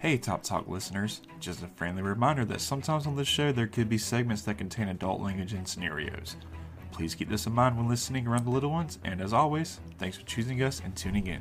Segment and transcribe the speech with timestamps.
[0.00, 1.22] Hey, Top Talk listeners.
[1.40, 4.86] Just a friendly reminder that sometimes on this show there could be segments that contain
[4.86, 6.36] adult language and scenarios.
[6.92, 10.16] Please keep this in mind when listening around the little ones, and as always, thanks
[10.16, 11.40] for choosing us and tuning in.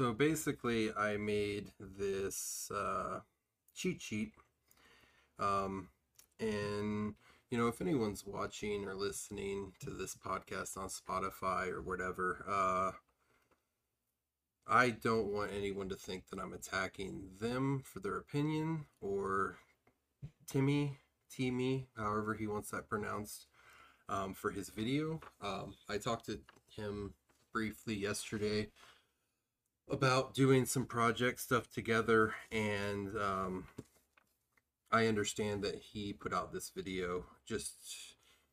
[0.00, 3.20] So basically, I made this uh,
[3.74, 4.32] cheat sheet.
[5.38, 5.90] Um,
[6.40, 7.16] and,
[7.50, 12.92] you know, if anyone's watching or listening to this podcast on Spotify or whatever, uh,
[14.66, 19.58] I don't want anyone to think that I'm attacking them for their opinion or
[20.50, 20.96] Timmy,
[21.30, 23.48] Timmy, however he wants that pronounced
[24.08, 25.20] um, for his video.
[25.42, 26.40] Um, I talked to
[26.74, 27.12] him
[27.52, 28.68] briefly yesterday
[29.90, 33.64] about doing some project stuff together, and um,
[34.90, 37.74] I understand that he put out this video just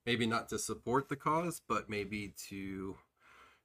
[0.06, 2.96] maybe not to support the cause, but maybe to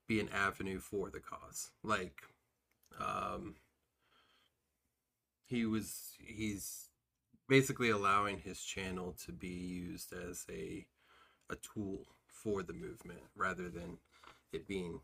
[0.07, 1.71] be an avenue for the cause.
[1.83, 2.23] Like,
[3.01, 3.57] um,
[5.47, 6.89] he was, he's
[7.49, 10.87] basically allowing his channel to be used as a
[11.51, 13.99] a tool for the movement rather than
[14.53, 15.01] it being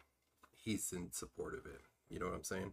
[0.57, 1.83] he's in support of it.
[2.11, 2.73] You know what I'm saying?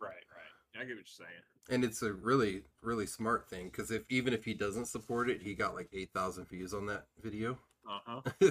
[0.00, 0.80] right, right.
[0.80, 1.42] I get what you're saying.
[1.70, 5.42] And it's a really really smart thing because if even if he doesn't support it,
[5.42, 7.58] he got like eight thousand views on that video.
[7.88, 8.50] Uh huh.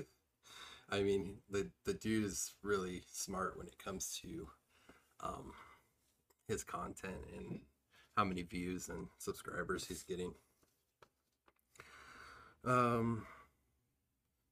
[0.92, 4.48] I mean, the the dude is really smart when it comes to
[5.22, 5.54] um,
[6.48, 7.60] his content and
[8.16, 10.34] how many views and subscribers he's getting.
[12.66, 13.26] Um,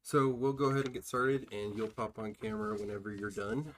[0.02, 3.73] so we'll go ahead and get started, and you'll pop on camera whenever you're done.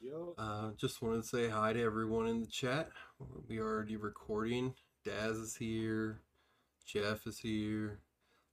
[0.00, 0.34] Yo.
[0.38, 2.88] Uh, just wanted to say hi to everyone in the chat.
[3.48, 4.74] We are already recording.
[5.04, 6.20] Daz is here.
[6.86, 7.98] Jeff is here.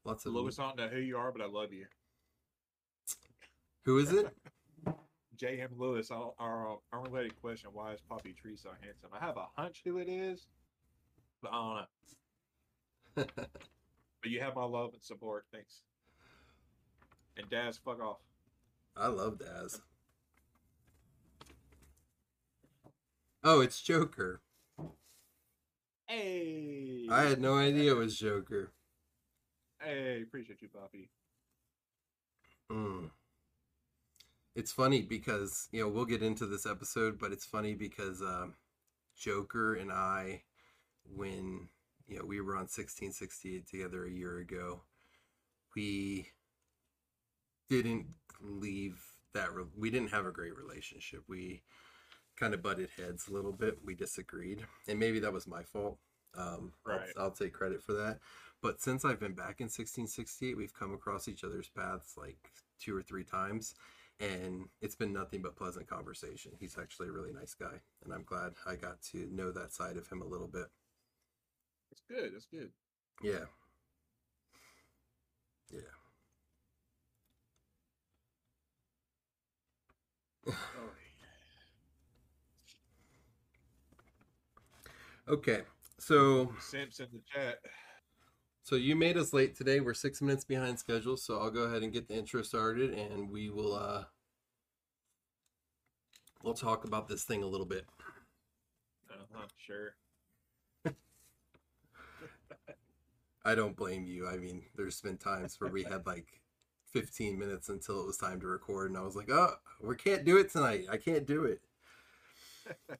[0.06, 1.86] Lots of Lewis, I don't know who you are, but I love you.
[3.84, 4.36] Who is it?
[5.38, 5.70] J.M.
[5.78, 9.10] Lewis, our, our unrelated question why is Poppy Tree so handsome?
[9.14, 10.48] I have a hunch who it is,
[11.42, 11.86] but I
[13.16, 13.26] don't know.
[14.22, 15.46] But you have my love and support.
[15.54, 15.82] Thanks.
[17.38, 18.18] And Daz, fuck off.
[18.98, 19.80] I love Daz.
[23.48, 24.42] Oh, it's Joker.
[26.08, 27.06] Hey.
[27.12, 28.72] I had no idea it was Joker.
[29.80, 31.12] Hey, appreciate you, Poppy.
[32.72, 33.12] Mm.
[34.56, 38.56] It's funny because, you know, we'll get into this episode, but it's funny because um,
[39.16, 40.42] Joker and I,
[41.16, 41.70] when,
[42.08, 44.82] you know, we were on 1668 together a year ago,
[45.76, 46.30] we
[47.70, 48.08] didn't
[48.42, 49.04] leave
[49.36, 51.22] that, re- we didn't have a great relationship.
[51.28, 51.62] We
[52.38, 53.80] kind of butted heads a little bit.
[53.84, 54.66] We disagreed.
[54.88, 55.98] And maybe that was my fault.
[56.36, 58.20] Um, I'll- I'll take credit for that.
[58.62, 62.96] But since I've been back in 1668, we've come across each other's paths like two
[62.96, 63.76] or three times,
[64.20, 66.52] and it's been nothing but pleasant conversation.
[66.60, 69.98] He's actually a really nice guy, and I'm glad I got to know that side
[69.98, 70.68] of him a little bit.
[71.90, 72.34] That's good.
[72.34, 72.72] That's good.
[73.24, 73.46] Yeah.
[75.72, 75.82] Yeah.
[80.48, 80.92] Oh,
[85.28, 85.62] Okay.
[85.98, 87.60] So Simps in the chat.
[88.64, 89.80] so you made us late today.
[89.80, 93.30] We're six minutes behind schedule, so I'll go ahead and get the intro started and
[93.32, 94.04] we will uh
[96.44, 97.86] we'll talk about this thing a little bit.
[99.10, 99.96] Uh-huh, sure.
[103.46, 104.28] I don't blame you.
[104.28, 106.42] I mean, there's been times where we had like
[106.92, 110.24] 15 minutes until it was time to record, and I was like, oh, we can't
[110.24, 110.86] do it tonight.
[110.90, 111.62] I can't do it.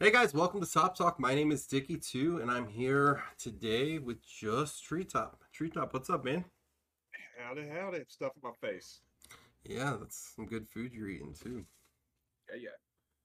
[0.00, 1.20] hey guys, welcome to Top Talk.
[1.20, 5.44] My name is Dicky too, and I'm here today with just Treetop.
[5.52, 6.44] Treetop, what's up, man?
[7.38, 8.04] Howdy, howdy.
[8.08, 9.00] Stuff in my face.
[9.64, 11.66] Yeah, that's some good food you're eating too.
[12.48, 12.68] Yeah, yeah.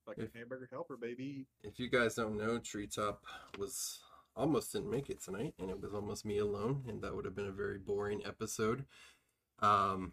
[0.06, 1.46] Like If- a hamburger helper, baby.
[1.62, 3.24] If you guys don't know, Treetop
[3.58, 4.00] was
[4.36, 7.34] almost didn't make it tonight, and it was almost me alone, and that would have
[7.34, 8.84] been a very boring episode.
[9.60, 10.12] Um,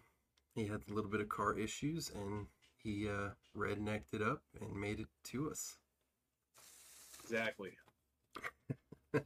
[0.55, 2.47] he had a little bit of car issues, and
[2.77, 5.75] he uh, rednecked it up and made it to us.
[7.23, 7.71] Exactly.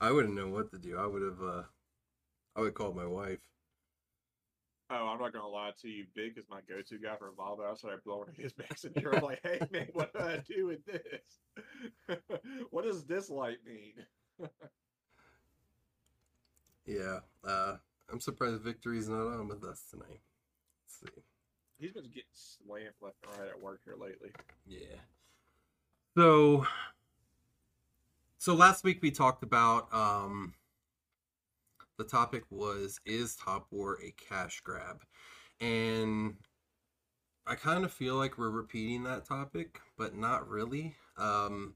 [0.00, 0.98] I wouldn't know what to do.
[0.98, 1.62] I would have, uh,
[2.56, 3.40] I would call my wife.
[4.90, 6.04] Oh, I'm not gonna lie to you.
[6.14, 7.70] Big is my go-to guy for a Volvo.
[7.70, 9.16] I started blowing his messenger.
[9.16, 12.18] I'm like, hey man, what do I do with this?
[12.70, 13.94] what does this light mean?
[16.86, 17.76] Yeah, uh,
[18.12, 20.20] I'm surprised Victory's not on with us tonight.
[20.82, 21.22] Let's see.
[21.78, 24.32] he's been getting slammed left and right at work here lately.
[24.66, 25.00] Yeah.
[26.16, 26.64] So
[28.38, 30.54] so last week we talked about um
[31.98, 35.02] the topic was is Top War a cash grab?
[35.60, 36.36] And
[37.46, 40.94] I kind of feel like we're repeating that topic, but not really.
[41.18, 41.74] Um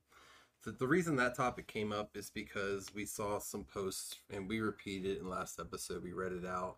[0.62, 4.60] the, the reason that topic came up is because we saw some posts and we
[4.60, 6.04] repeated it in last episode.
[6.04, 6.76] We read it out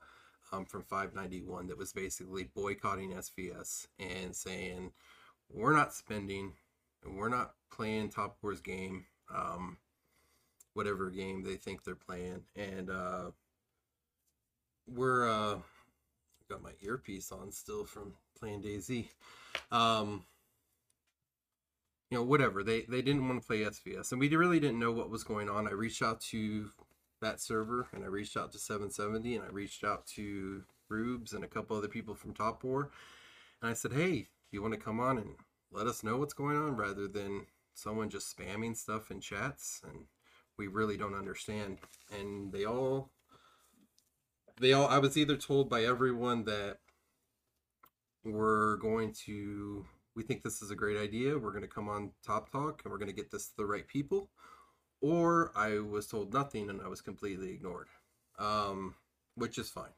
[0.51, 4.93] um, from 591 that was basically boycotting SVS and saying
[5.51, 6.55] we're not spending
[7.07, 9.79] we're not playing Top War's game, um,
[10.75, 13.31] whatever game they think they're playing, and uh,
[14.87, 15.59] we're uh,
[16.49, 19.09] got my earpiece on still from playing DayZ.
[19.71, 20.25] Um,
[22.11, 24.93] you know, whatever they they didn't want to play SVS, and we really didn't know
[24.93, 25.69] what was going on.
[25.69, 26.71] I reached out to
[27.21, 31.45] that server, and I reached out to 770, and I reached out to Rubes and
[31.45, 32.91] a couple other people from Top War,
[33.63, 35.37] and I said, "Hey, you want to come on and
[35.73, 40.07] let us know what's going on rather than someone just spamming stuff in chats and
[40.59, 41.79] we really don't understand.
[42.13, 43.11] And they all
[44.61, 46.79] they all i was either told by everyone that
[48.25, 52.11] we're going to we think this is a great idea we're going to come on
[52.25, 54.29] top talk and we're going to get this to the right people
[55.01, 57.89] or i was told nothing and i was completely ignored
[58.39, 58.95] um,
[59.35, 59.93] which is fine.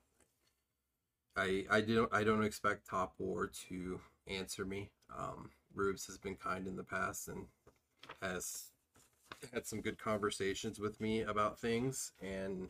[1.37, 6.37] I i don't i don't expect top war to answer me um, Rubes has been
[6.37, 7.47] kind in the past and
[8.21, 8.71] has
[9.53, 12.69] had some good conversations with me about things and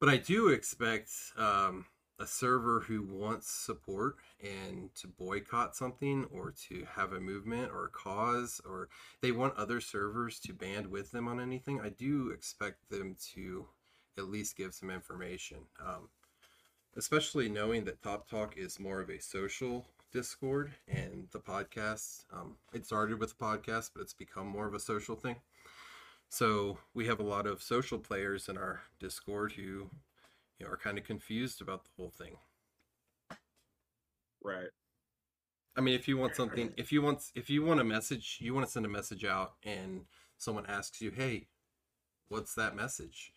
[0.00, 1.86] but I do expect um,
[2.18, 7.86] a server who wants support and to boycott something or to have a movement or
[7.86, 8.88] a cause or
[9.20, 11.80] they want other servers to band with them on anything.
[11.80, 13.66] I do expect them to
[14.16, 16.08] at least give some information, um,
[16.96, 22.24] especially knowing that Top Talk is more of a social Discord and the podcast.
[22.32, 25.36] Um, it started with the podcast, but it's become more of a social thing.
[26.28, 29.90] So we have a lot of social players in our Discord who you
[30.60, 32.36] know, are kind of confused about the whole thing.
[34.42, 34.70] Right.
[35.76, 38.54] I mean, if you want something, if you want, if you want a message, you
[38.54, 40.02] want to send a message out, and
[40.38, 41.48] someone asks you, "Hey,
[42.28, 43.32] what's that message?"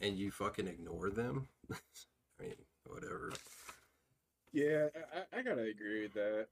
[0.00, 1.48] and you fucking ignore them.
[1.70, 2.54] I mean,
[2.84, 3.32] whatever.
[4.52, 6.46] Yeah, I, I gotta agree with that.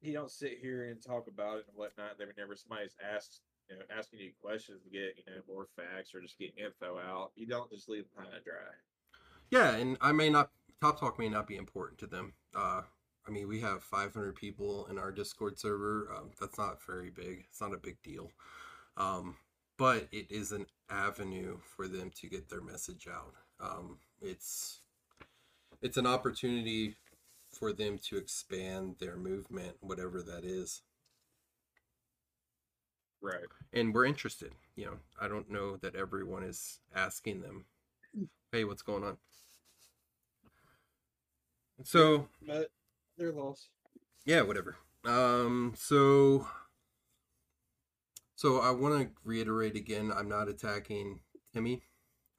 [0.00, 2.18] You don't sit here and talk about it and whatnot.
[2.18, 3.40] Then whenever somebody's asked,
[3.70, 6.98] you know, asking you questions to get you know more facts or just get info
[6.98, 8.54] out, you don't just leave them high and dry.
[9.50, 12.32] Yeah, and I may not Top Talk may not be important to them.
[12.54, 12.82] Uh,
[13.26, 16.08] I mean, we have 500 people in our Discord server.
[16.16, 17.44] Um, that's not very big.
[17.48, 18.32] It's not a big deal.
[18.96, 19.36] Um,
[19.78, 23.34] but it is an avenue for them to get their message out.
[23.60, 24.80] Um, it's
[25.80, 26.96] it's an opportunity
[27.52, 30.82] for them to expand their movement, whatever that is.
[33.20, 33.44] Right.
[33.72, 34.52] And we're interested.
[34.74, 37.66] You know, I don't know that everyone is asking them,
[38.50, 39.18] "Hey, what's going on?"
[41.84, 42.70] So But
[43.16, 43.68] they're lost.
[44.24, 44.76] yeah, whatever.
[45.04, 46.46] Um, so
[48.34, 51.20] so I want to reiterate again, I'm not attacking
[51.52, 51.82] Timmy.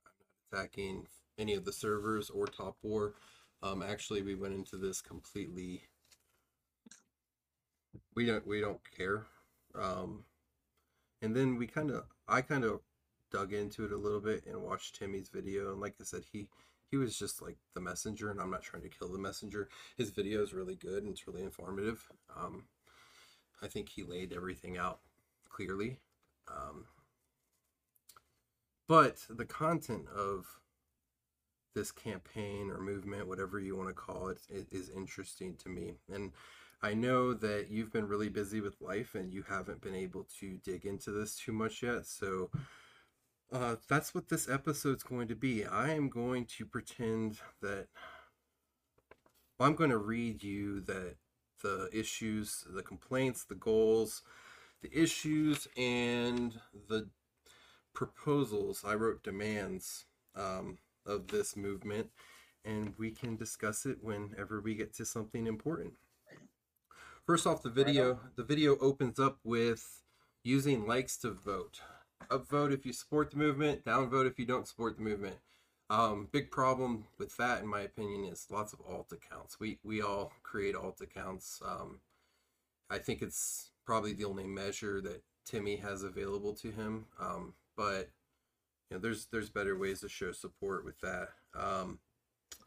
[0.05, 0.11] I'm
[0.51, 1.07] not attacking
[1.37, 3.13] any of the servers or Top War.
[3.63, 5.83] Um, actually, we went into this completely.
[8.13, 9.25] We don't we don't care.
[9.73, 10.25] Um,
[11.21, 12.81] and then we kind of I kind of
[13.31, 16.49] dug into it a little bit and watched Timmy's video, and like I said, he
[16.91, 19.69] he was just like the messenger, and I'm not trying to kill the messenger.
[19.97, 22.07] His video is really good and it's really informative.
[22.37, 22.65] Um,
[23.61, 24.99] I think he laid everything out
[25.49, 25.99] clearly.
[26.47, 26.85] Um,
[28.87, 30.59] but the content of
[31.73, 35.93] this campaign or movement, whatever you want to call it, it is interesting to me.
[36.11, 36.31] And
[36.81, 40.57] I know that you've been really busy with life and you haven't been able to
[40.63, 42.05] dig into this too much yet.
[42.05, 42.49] So
[43.51, 45.65] uh, that's what this episode's going to be.
[45.65, 47.87] I am going to pretend that
[49.59, 51.15] I'm going to read you that
[51.61, 54.21] the issues, the complaints, the goals,
[54.81, 57.09] the issues, and the
[57.93, 58.83] proposals.
[58.85, 62.09] I wrote demands um, of this movement,
[62.65, 65.93] and we can discuss it whenever we get to something important.
[67.25, 70.01] First off, the video the video opens up with
[70.43, 71.81] using likes to vote.
[72.29, 75.37] Upvote if you support the movement, downvote if you don't support the movement.
[75.89, 79.59] Um, big problem with that, in my opinion, is lots of alt accounts.
[79.59, 81.61] We we all create alt accounts.
[81.65, 81.99] Um,
[82.89, 87.05] I think it's probably the only measure that Timmy has available to him.
[87.19, 88.09] Um, but
[88.93, 91.29] you know, there's there's better ways to show support with that.
[91.55, 91.97] Um,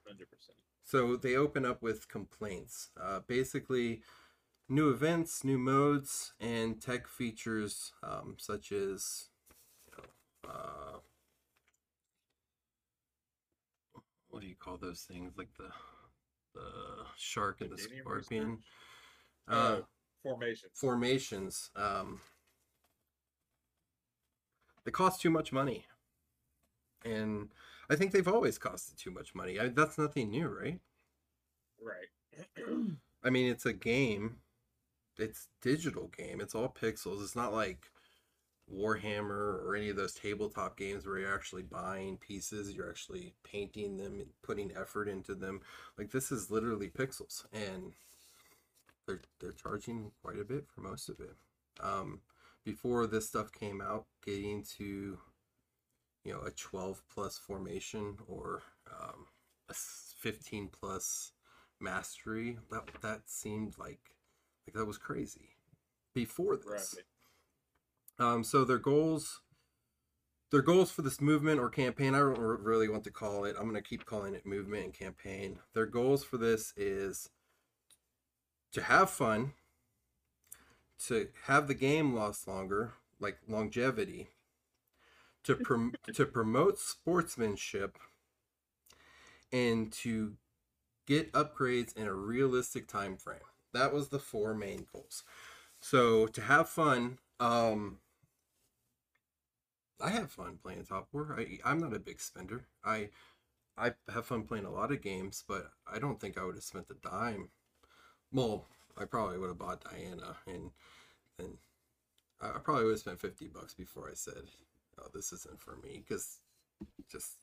[0.04, 0.58] Hundred percent.
[0.84, 2.88] so they open up with complaints.
[3.00, 4.02] Uh, basically,
[4.68, 9.28] new events, new modes, and tech features um, such as
[9.86, 10.98] you know, uh,
[14.28, 15.34] what do you call those things?
[15.38, 15.68] Like the
[16.54, 18.58] the shark and the scorpion.
[19.48, 19.80] Uh, Uh,
[20.24, 20.70] formation.
[20.74, 21.70] formations.
[21.76, 22.20] Um,
[24.84, 25.84] they cost too much money,
[27.04, 27.48] and
[27.90, 29.58] I think they've always costed too much money.
[29.58, 30.80] I, that's nothing new, right?
[31.80, 32.66] Right.
[33.24, 34.36] I mean, it's a game.
[35.18, 36.40] It's digital game.
[36.40, 37.22] It's all pixels.
[37.22, 37.90] It's not like
[38.72, 42.72] Warhammer or any of those tabletop games where you're actually buying pieces.
[42.72, 45.60] You're actually painting them, and putting effort into them.
[45.96, 47.92] Like this is literally pixels, and
[49.06, 51.36] they're they're charging quite a bit for most of it.
[51.80, 52.20] Um,
[52.64, 55.18] before this stuff came out, getting to
[56.26, 59.26] you know a 12 plus formation or um,
[59.68, 61.32] a s- 15 plus
[61.80, 64.16] mastery that that seemed like
[64.66, 65.50] like that was crazy
[66.14, 66.96] before this
[68.18, 68.26] Right.
[68.34, 69.40] um so their goals
[70.50, 73.68] their goals for this movement or campaign i don't really want to call it i'm
[73.68, 77.30] going to keep calling it movement and campaign their goals for this is
[78.72, 79.52] to have fun
[81.06, 84.28] to have the game last longer like longevity
[85.46, 87.98] to prom- to promote sportsmanship
[89.52, 90.34] and to
[91.06, 93.38] get upgrades in a realistic time frame.
[93.72, 95.22] That was the four main goals.
[95.80, 97.98] So to have fun, um
[100.00, 101.36] I have fun playing Top War.
[101.38, 102.66] I I'm not a big spender.
[102.84, 103.10] I
[103.78, 106.64] I have fun playing a lot of games, but I don't think I would have
[106.64, 107.50] spent the dime.
[108.32, 110.72] Well, I probably would have bought Diana and
[111.38, 111.58] and
[112.40, 114.50] I probably would have spent 50 bucks before I said,
[114.98, 116.40] "Oh, this isn't for me" cuz
[117.10, 117.36] just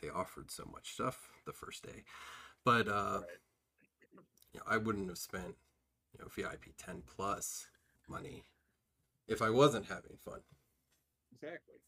[0.00, 2.04] they offered so much stuff the first day.
[2.64, 3.40] But uh Right.
[4.52, 5.56] you know, I wouldn't have spent,
[6.12, 7.66] you know, VIP 10 plus
[8.08, 8.44] money
[9.28, 10.40] if I wasn't having fun.
[11.32, 11.80] Exactly.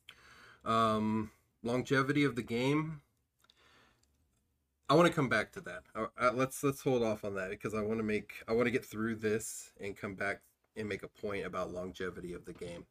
[0.64, 1.30] Um,
[1.62, 3.00] longevity of the game.
[4.88, 5.82] I want to come back to that.
[5.94, 8.66] Uh, uh, let's let's hold off on that because I want to make I want
[8.66, 10.42] to get through this and come back
[10.76, 12.86] and make a point about longevity of the game.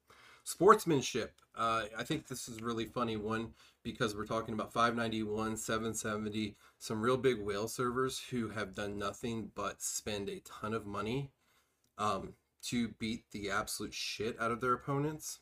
[0.46, 1.34] Sportsmanship.
[1.56, 6.56] Uh, I think this is a really funny one because we're talking about 591, 770,
[6.78, 11.32] some real big whale servers who have done nothing but spend a ton of money
[11.98, 12.34] um,
[12.64, 15.40] to beat the absolute shit out of their opponents.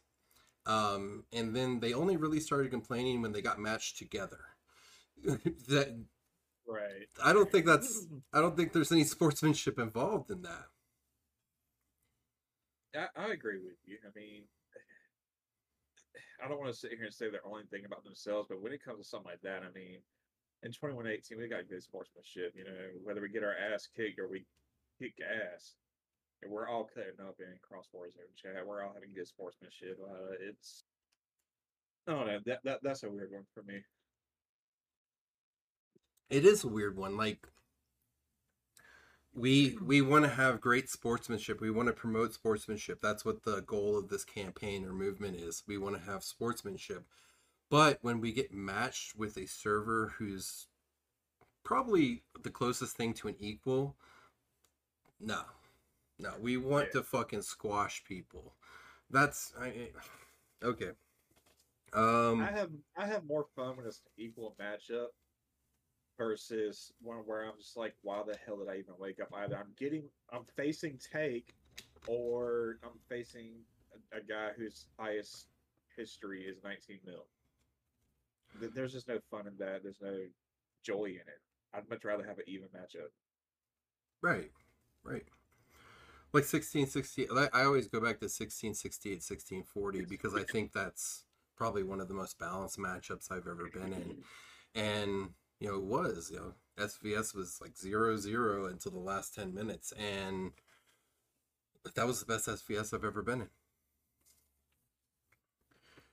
[0.66, 4.40] Um, and then they only really started complaining when they got matched together.
[5.24, 5.96] that
[6.66, 7.08] Right.
[7.22, 10.66] I don't think that's I don't think there's any sportsmanship involved in that.
[12.96, 13.98] I, I agree with you.
[14.06, 14.44] I mean,
[16.44, 18.74] I don't want to sit here and say they're only thinking about themselves, but when
[18.74, 20.04] it comes to something like that, I mean,
[20.64, 22.54] in 2118, we got good sportsmanship.
[22.56, 24.46] You know, whether we get our ass kicked or we
[25.00, 25.76] kick ass,
[26.42, 28.66] and we're all cutting up in cross Warzone chat.
[28.66, 29.98] We're all having good sportsmanship.
[30.04, 30.84] Uh, it's,
[32.08, 32.40] I don't know.
[32.46, 33.80] That, that that's a weird one for me.
[36.30, 37.16] It is a weird one.
[37.16, 37.48] Like
[39.36, 41.60] we we want to have great sportsmanship.
[41.60, 43.02] We want to promote sportsmanship.
[43.02, 45.64] That's what the goal of this campaign or movement is.
[45.68, 47.06] We want to have sportsmanship.
[47.70, 50.68] But when we get matched with a server who's
[51.64, 53.96] probably the closest thing to an equal,
[55.20, 55.42] no.
[56.20, 57.02] No, we want Yeah.
[57.02, 58.54] to fucking squash people.
[59.10, 59.92] That's I,
[60.64, 60.92] okay.
[61.94, 65.08] Um I have I have more fun when it's an equal matchup
[66.18, 69.30] versus one where I'm just like, why the hell did I even wake up?
[69.36, 71.54] Either I'm getting I'm facing take
[72.08, 73.52] or I'm facing
[74.14, 75.48] a, a guy whose highest
[75.96, 77.26] history is 19 mil.
[78.76, 79.82] There's just no fun in that.
[79.84, 80.16] There's no
[80.84, 81.42] joy in it.
[81.74, 83.10] I'd much rather have an even matchup.
[84.22, 84.52] Right,
[85.04, 85.26] right.
[86.34, 91.84] Like 1660, I I always go back to 1668, 1640 because I think that's probably
[91.84, 94.24] one of the most balanced matchups I've ever been in.
[94.76, 95.30] And,
[95.64, 99.54] you know, it was, you know, SVS was like 0 0 until the last 10
[99.54, 99.94] minutes.
[99.94, 100.52] And
[101.96, 103.50] that was the best SVS I've ever been in.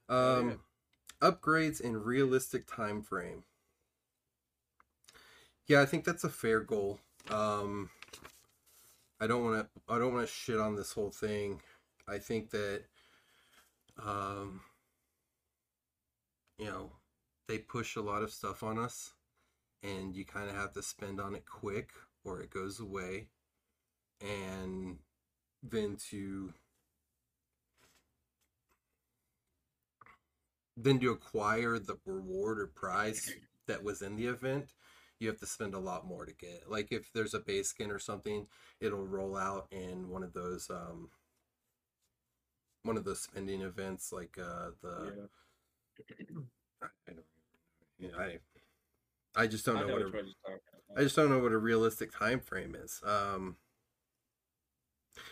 [0.08, 0.60] Oh, Um,
[1.20, 3.42] upgrades in realistic time frame.
[5.66, 7.00] Yeah, I think that's a fair goal.
[7.28, 7.90] Um,
[9.20, 9.92] I don't want to.
[9.92, 11.60] I don't want to shit on this whole thing.
[12.08, 12.84] I think that,
[13.98, 14.60] um,
[16.58, 16.92] you know,
[17.48, 19.12] they push a lot of stuff on us,
[19.82, 21.90] and you kind of have to spend on it quick,
[22.24, 23.28] or it goes away,
[24.20, 24.98] and
[25.62, 26.52] then to
[30.76, 33.30] then to acquire the reward or prize
[33.66, 34.72] that was in the event
[35.20, 36.64] you have to spend a lot more to get.
[36.68, 38.46] Like if there's a base skin or something,
[38.80, 41.10] it'll roll out in one of those um
[42.82, 45.28] one of those spending events like uh the
[46.82, 47.24] I, I don't
[47.98, 48.38] yeah, I
[49.36, 51.00] I just don't know, know what which a, one you're talking about.
[51.00, 53.00] I just don't know what a realistic time frame is.
[53.04, 53.56] Um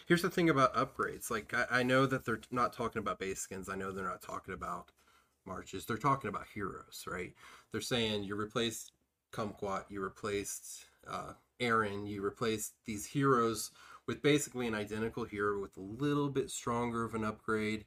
[0.06, 1.30] Here's the thing about upgrades.
[1.30, 3.68] Like I, I know that they're not talking about base skins.
[3.68, 4.90] I know they're not talking about
[5.46, 5.86] marches.
[5.86, 7.32] They're talking about heroes, right?
[7.72, 8.92] They're saying you replaced
[9.32, 13.70] Kumquat, you replaced uh, Aaron, you replaced these heroes
[14.06, 17.84] with basically an identical hero with a little bit stronger of an upgrade.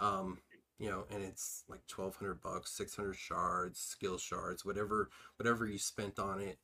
[0.00, 0.38] Um,
[0.78, 5.66] you know, and it's like twelve hundred bucks, six hundred shards, skill shards, whatever, whatever
[5.66, 6.58] you spent on it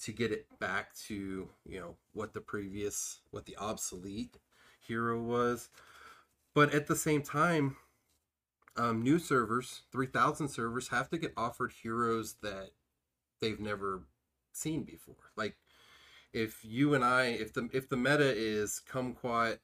[0.00, 4.38] to get it back to you know what the previous, what the obsolete
[4.80, 5.68] hero was.
[6.54, 7.76] But at the same time,
[8.76, 12.70] um, new servers, 3000 servers, have to get offered heroes that
[13.40, 14.04] they've never
[14.52, 15.16] seen before.
[15.36, 15.56] Like,
[16.32, 19.58] if you and I, if the if the meta is Kumquat,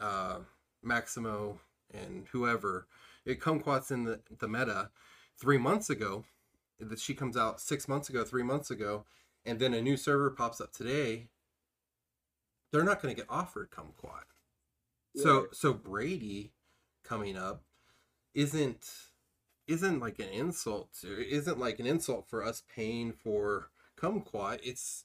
[0.00, 0.38] uh,
[0.82, 1.60] Maximo,
[1.92, 2.86] and whoever,
[3.26, 4.90] it Kumquat's in the, the meta
[5.38, 6.24] three months ago,
[6.78, 9.04] that she comes out six months ago, three months ago,
[9.44, 11.28] and then a new server pops up today,
[12.72, 14.24] they're not going to get offered Kumquat.
[15.14, 16.52] So so Brady
[17.02, 17.62] coming up
[18.34, 18.86] isn't
[19.66, 24.60] isn't like an insult to isn't like an insult for us paying for Kumquat.
[24.62, 25.04] It's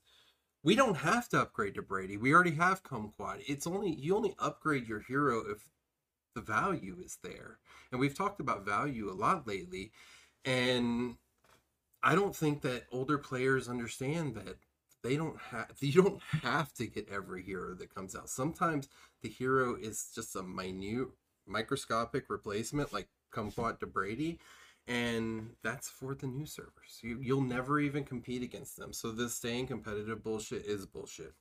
[0.64, 2.18] we don't have to upgrade to Brady.
[2.18, 3.44] We already have Kumquat.
[3.48, 5.70] It's only you only upgrade your hero if
[6.36, 7.60] the value is there.
[7.92, 9.92] And we've talked about value a lot lately.
[10.46, 11.16] And
[12.04, 14.58] I don't think that older players understand that
[15.04, 18.30] they don't have you don't have to get every hero that comes out.
[18.30, 18.88] Sometimes
[19.22, 21.08] the hero is just a minute
[21.48, 24.40] microscopic replacement like Kumquat to Brady
[24.88, 27.00] and that's for the new servers.
[27.02, 28.94] You you'll never even compete against them.
[28.94, 31.34] So this staying competitive bullshit is bullshit.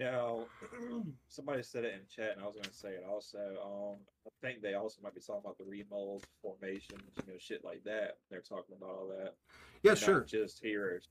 [0.00, 0.46] Now,
[1.28, 3.38] somebody said it in chat, and I was going to say it also.
[3.38, 7.62] Um, I think they also might be talking about the remold formations, you know, shit
[7.66, 8.16] like that.
[8.30, 9.34] They're talking about all that.
[9.82, 10.20] Yeah, not sure.
[10.22, 11.08] Just heroes.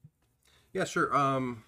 [0.74, 1.16] Yeah, sure.
[1.16, 1.64] Um,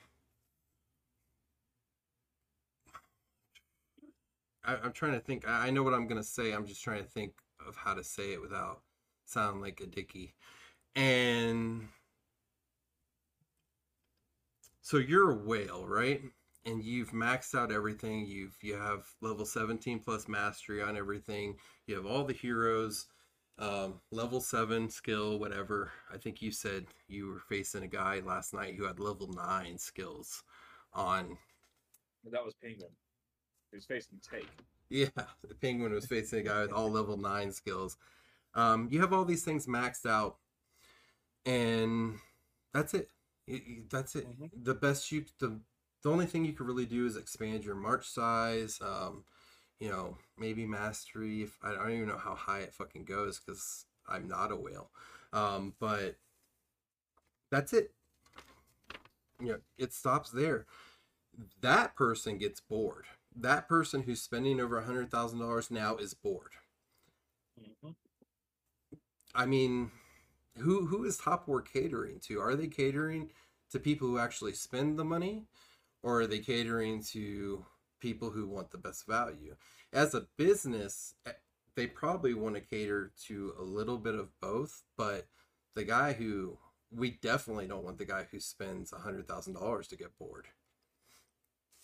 [4.65, 5.47] I, I'm trying to think.
[5.47, 6.53] I, I know what I'm gonna say.
[6.53, 7.33] I'm just trying to think
[7.67, 8.81] of how to say it without
[9.25, 10.33] sounding like a dicky.
[10.95, 11.87] And
[14.81, 16.21] so you're a whale, right?
[16.65, 18.25] And you've maxed out everything.
[18.27, 21.57] You've you have level 17 plus mastery on everything.
[21.87, 23.07] You have all the heroes
[23.59, 25.91] um, level seven skill, whatever.
[26.13, 29.77] I think you said you were facing a guy last night who had level nine
[29.77, 30.43] skills
[30.93, 31.37] on.
[32.31, 32.91] That was Penguin.
[33.71, 34.49] He was facing Take.
[34.89, 35.09] Yeah,
[35.47, 37.97] the penguin was facing a guy with all level nine skills.
[38.55, 40.37] Um, you have all these things maxed out,
[41.45, 42.19] and
[42.73, 43.09] that's it.
[43.47, 44.27] Y- That's it.
[44.27, 44.49] Mhm.
[44.63, 45.59] The best you the
[46.03, 48.79] the only thing you could really do is expand your march size.
[48.81, 49.23] Um,
[49.79, 51.43] you know, maybe mastery.
[51.43, 54.91] If I don't even know how high it fucking goes because I'm not a whale.
[55.33, 56.15] Um, but
[57.49, 57.91] that's it.
[59.39, 60.65] You know, it stops there.
[61.61, 63.05] That person gets bored.
[63.35, 66.51] That person who's spending over a hundred thousand dollars now is bored.
[67.59, 67.91] Mm-hmm.
[69.33, 69.91] I mean,
[70.57, 72.39] who who is Top War catering to?
[72.39, 73.29] Are they catering
[73.71, 75.45] to people who actually spend the money,
[76.03, 77.65] or are they catering to
[77.99, 79.55] people who want the best value?
[79.93, 81.31] As a business, eh,
[81.75, 85.27] they probably want to cater to a little bit of both, but
[85.75, 86.57] the guy who
[86.91, 90.47] we definitely don't want the guy who spends a hundred thousand dollars to get bored.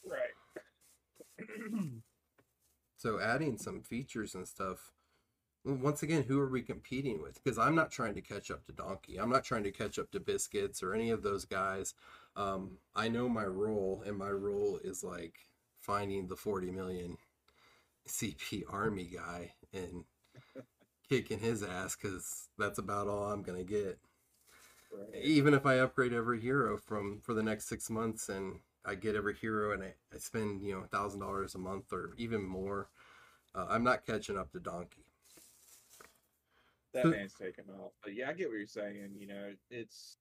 [0.06, 0.34] Right.
[2.98, 4.92] So adding some features and stuff.
[5.64, 7.42] Once again, who are we competing with?
[7.44, 9.18] Because I'm not trying to catch up to Donkey.
[9.18, 11.94] I'm not trying to catch up to Biscuits or any of those guys.
[12.38, 15.34] Um, I know my role, and my role is like
[15.80, 17.18] finding the 40 million
[18.08, 20.06] CP army guy and
[21.10, 23.98] kicking his ass because that's about all I'm gonna get.
[24.94, 25.16] right.
[25.24, 29.16] Even if I upgrade every hero from for the next six months and I get
[29.16, 32.44] every hero and I, I spend you know a thousand dollars a month or even
[32.46, 32.90] more,
[33.56, 35.06] uh, I'm not catching up to Donkey.
[36.94, 37.94] that So- man's taken off.
[38.04, 39.16] But yeah, I get what you're saying.
[39.18, 40.18] You know, it's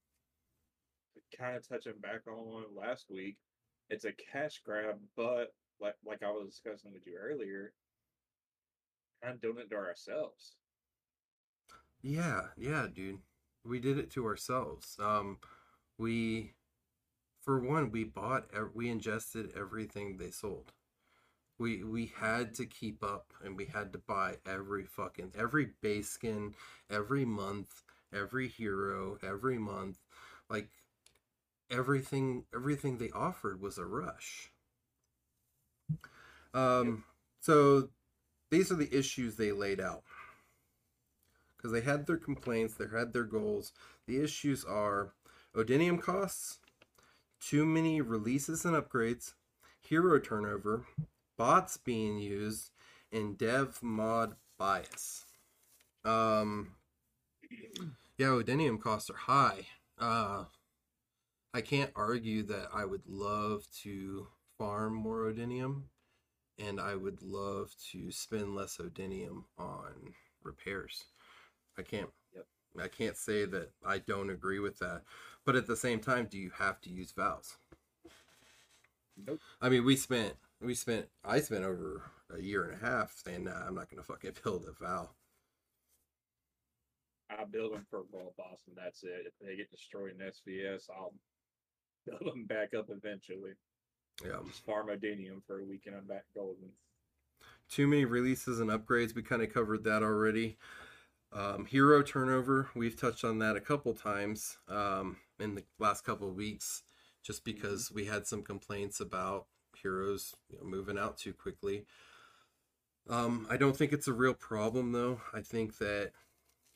[1.36, 3.36] kind of touching back on last week.
[3.90, 7.72] It's a cash grab, but like like I was discussing with you earlier,
[9.22, 10.56] kind of doing it to ourselves.
[12.02, 13.20] Yeah, yeah, dude.
[13.64, 14.96] We did it to ourselves.
[15.00, 15.38] Um,
[15.98, 16.54] we,
[17.42, 20.72] for one, we bought, we ingested everything they sold.
[21.58, 26.10] We we had to keep up, and we had to buy every fucking every base
[26.10, 26.54] skin,
[26.90, 29.98] every month, every hero, every month.
[30.50, 30.70] like
[31.70, 34.50] everything everything they offered was a rush.
[36.54, 37.04] Um,
[37.40, 37.90] so
[38.50, 40.02] these are the issues they laid out
[41.56, 43.72] because they had their complaints, they had their goals.
[44.06, 45.12] The issues are
[45.54, 46.58] Odinium costs,
[47.40, 49.34] too many releases and upgrades,
[49.80, 50.84] hero turnover,
[51.36, 52.70] bots being used,
[53.12, 55.24] and dev mod bias.
[56.04, 56.72] Um,
[58.16, 59.66] yeah, Odinium costs are high.
[59.98, 60.44] Uh,
[61.56, 64.26] I can't argue that I would love to
[64.58, 65.84] farm more Odinium,
[66.58, 71.04] and I would love to spend less Odinium on repairs.
[71.78, 72.10] I can't.
[72.34, 72.44] Yep.
[72.78, 75.04] I can't say that I don't agree with that,
[75.46, 77.56] but at the same time, do you have to use valves?
[79.26, 79.40] Nope.
[79.62, 82.02] I mean, we spent we spent I spent over
[82.36, 85.08] a year and a half saying, "Nah, I'm not gonna fucking build a valve."
[87.30, 89.24] I build them for Boss, and that's it.
[89.24, 91.14] If they get destroyed in SVS, I'll
[92.06, 93.52] build them back up eventually.
[94.24, 94.38] Yeah.
[94.46, 96.70] Just farm Odinium for a week and I'm back golden.
[97.68, 99.14] Too many releases and upgrades.
[99.14, 100.56] We kind of covered that already.
[101.32, 102.70] Um, hero turnover.
[102.74, 106.82] We've touched on that a couple times um, in the last couple of weeks,
[107.22, 111.84] just because we had some complaints about heroes you know, moving out too quickly.
[113.08, 115.20] Um, I don't think it's a real problem though.
[115.34, 116.12] I think that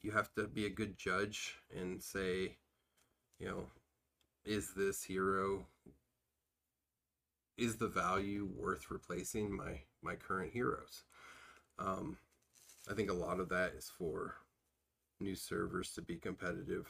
[0.03, 2.57] you have to be a good judge and say,
[3.39, 3.65] you know,
[4.45, 5.67] is this hero
[7.57, 11.05] is the value worth replacing my my current heroes?
[11.79, 12.17] Um,
[12.91, 14.37] I think a lot of that is for
[15.21, 16.89] new servers to be competitive.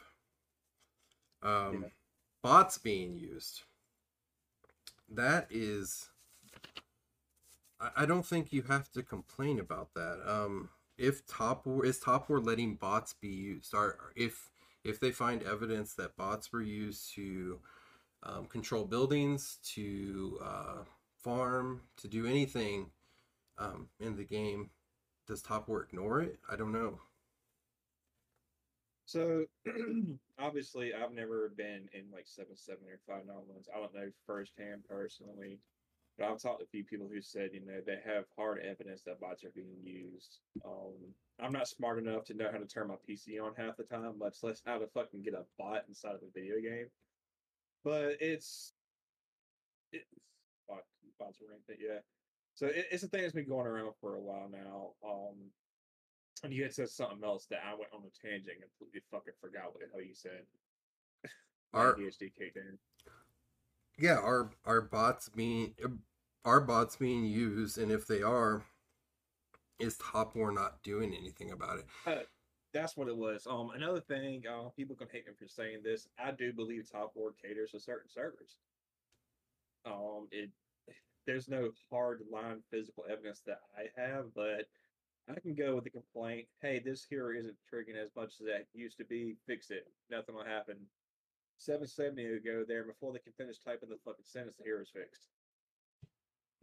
[1.43, 1.89] Um, Yeah.
[2.41, 3.61] Bots being used.
[5.09, 6.09] That is.
[7.79, 10.21] I, I don't think you have to complain about that.
[10.25, 14.49] Um, if Top War is Top War letting bots be used, or if
[14.83, 17.59] if they find evidence that bots were used to
[18.23, 20.83] um, control buildings, to uh,
[21.23, 22.91] farm, to do anything
[23.57, 24.69] um, in the game,
[25.27, 26.39] does Top War ignore it?
[26.49, 26.99] I don't know.
[29.05, 29.45] So
[30.39, 33.67] obviously, I've never been in like seven seven or five nine ones.
[33.73, 35.59] I don't know firsthand personally,
[36.21, 39.01] but I've talked to a few people who said you know they have hard evidence
[39.05, 40.39] that bots are being used.
[40.63, 40.93] Um,
[41.41, 44.19] I'm not smart enough to know how to turn my PC on half the time,
[44.19, 46.87] much less how to fucking get a bot inside of a video game.
[47.83, 48.73] But it's
[49.91, 50.05] it's
[50.67, 50.83] bot,
[51.19, 51.99] bots are ranked, yeah.
[52.53, 54.91] So it, it's a thing that's been going around for a while now.
[55.03, 55.35] Um,
[56.43, 59.33] and you had said something else that I went on a tangent and completely fucking
[59.41, 60.45] forgot what the hell you said.
[61.73, 62.77] Our- ADHD kicked in.
[63.97, 65.75] Yeah, are are bots being
[66.45, 68.63] are bots being used, and if they are,
[69.79, 72.27] is Top War not doing anything about it?
[72.73, 73.45] That's what it was.
[73.49, 76.07] Um, another thing, uh, people can hate me for saying this.
[76.17, 78.55] I do believe Top War caters to certain servers.
[79.85, 80.51] Um, it
[81.27, 84.67] there's no hard line physical evidence that I have, but
[85.29, 86.47] I can go with the complaint.
[86.61, 89.35] Hey, this hero isn't triggering as much as that used to be.
[89.45, 89.87] Fix it.
[90.09, 90.77] Nothing will happen.
[91.57, 94.55] 770 will go there before they can finish typing the fucking sentence.
[94.57, 95.27] The hero's fixed.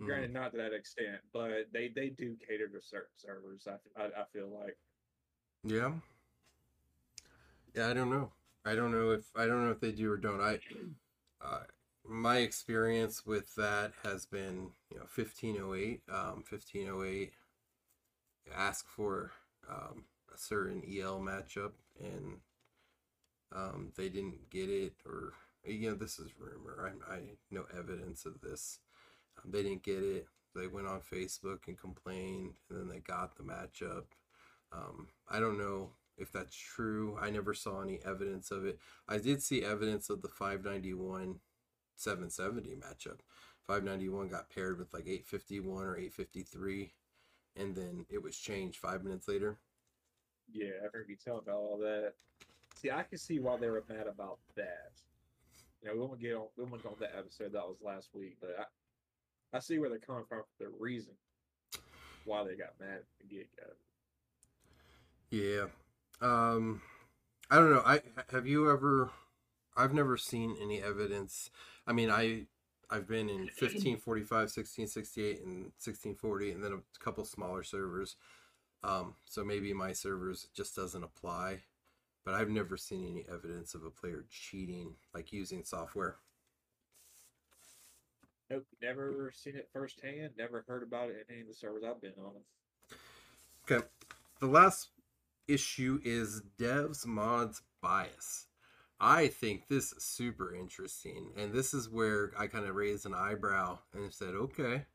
[0.01, 0.07] Mm.
[0.07, 3.67] Granted, not to that extent, but they they do cater to certain servers.
[3.67, 4.77] I I, I feel like.
[5.65, 5.93] Yeah.
[7.75, 8.31] Yeah, I don't know.
[8.65, 10.41] I don't know if I don't know if they do or don't.
[10.41, 10.61] I
[11.45, 11.61] uh,
[12.05, 17.33] my experience with that has been, you know, 1508, um 1508
[18.57, 19.33] ask for
[19.69, 22.39] um a certain EL matchup and
[23.53, 25.35] um they didn't get it or
[25.65, 26.93] you know, this is rumor.
[27.11, 28.81] I I no evidence of this.
[29.45, 30.27] They didn't get it.
[30.55, 34.05] They went on Facebook and complained and then they got the matchup.
[34.73, 37.17] Um, I don't know if that's true.
[37.21, 38.79] I never saw any evidence of it.
[39.09, 41.41] I did see evidence of the 591
[41.97, 43.21] 770 matchup.
[43.67, 46.93] 591 got paired with like 851 or 853,
[47.57, 49.59] and then it was changed five minutes later.
[50.51, 52.15] Yeah, I heard you tell about all that.
[52.77, 54.93] See, I can see why they were mad about that.
[55.83, 58.09] You know, we won't get on we won't go on that episode that was last
[58.15, 58.65] week, but I
[59.53, 61.15] I see where they're coming from for the reason
[62.25, 63.73] why they got mad at the get go.
[65.31, 65.67] Yeah.
[66.21, 66.83] Um,
[67.51, 67.83] I don't know.
[67.85, 69.11] I have you ever?
[69.77, 71.51] I've never seen any evidence.
[71.87, 72.47] I mean, I
[72.91, 78.17] I've been in 1545, 1668, and 1640, and then a couple smaller servers.
[78.83, 81.63] Um, so maybe my servers just doesn't apply,
[82.25, 86.17] but I've never seen any evidence of a player cheating, like using software.
[88.51, 92.01] Nope, never seen it firsthand, never heard about it in any of the servers I've
[92.01, 92.33] been on.
[93.71, 93.87] Okay.
[94.41, 94.89] The last
[95.47, 98.47] issue is devs mods bias.
[99.01, 103.15] I think this is super interesting, and this is where I kind of raised an
[103.15, 104.87] eyebrow and said, "Okay,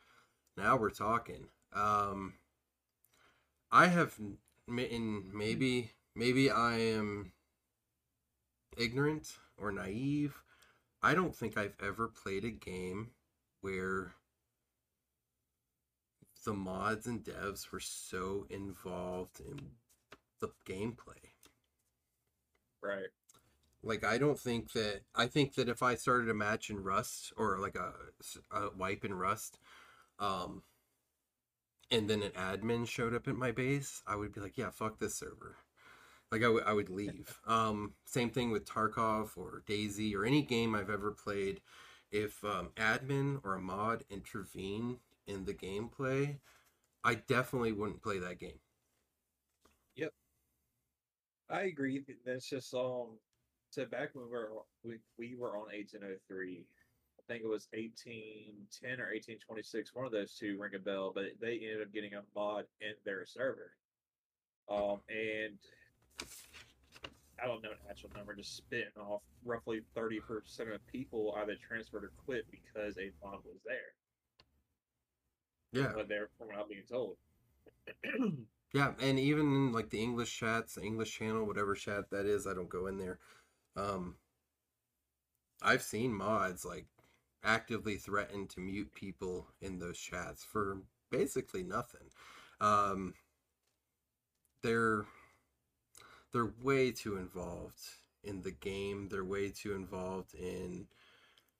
[0.57, 2.33] now we're talking." Um,
[3.71, 4.19] I have,
[4.67, 7.31] in maybe maybe I am
[8.77, 10.41] ignorant or naive.
[11.01, 13.11] I don't think I've ever played a game
[13.63, 14.13] where
[16.43, 19.71] the mods and devs were so involved in
[20.39, 21.31] the gameplay.
[22.81, 23.07] Right.
[23.83, 27.33] Like I don't think that I think that if I started a match in Rust
[27.37, 27.93] or like a,
[28.51, 29.59] a wipe in Rust,
[30.19, 30.63] um,
[31.91, 34.99] and then an admin showed up at my base, I would be like, yeah, fuck
[34.99, 35.57] this server.
[36.31, 37.39] Like I, w- I would leave.
[37.47, 41.61] Um, same thing with Tarkov or DayZ or any game I've ever played.
[42.13, 46.37] If um, admin or a mod intervene in the gameplay,
[47.03, 48.59] I definitely wouldn't play that game.
[49.95, 50.13] Yep,
[51.49, 52.03] I agree.
[52.23, 53.17] That's just um.
[53.71, 54.51] So back when we were
[54.83, 56.67] we, we were on eighteen oh three,
[57.17, 59.95] I think it was eighteen ten or eighteen twenty six.
[59.95, 62.93] One of those two ring a bell, but they ended up getting a mod in
[63.05, 63.71] their server.
[64.69, 65.57] Um, and
[67.43, 71.55] I don't know an actual number, just spitting off roughly thirty percent of people either
[71.67, 73.93] transferred or quit because a mod was there.
[75.73, 77.17] Yeah, But they're from what I'm being told.
[78.73, 82.47] Yeah, and even in like the English chats, the English channel, whatever chat that is,
[82.47, 83.19] I don't go in there.
[83.75, 84.15] Um
[85.61, 86.87] I've seen mods like
[87.43, 90.79] actively threaten to mute people in those chats for
[91.11, 92.09] basically nothing.
[92.59, 93.13] Um
[94.63, 95.05] they're
[96.33, 97.81] they're way too involved
[98.23, 99.09] in the game.
[99.09, 100.87] They're way too involved in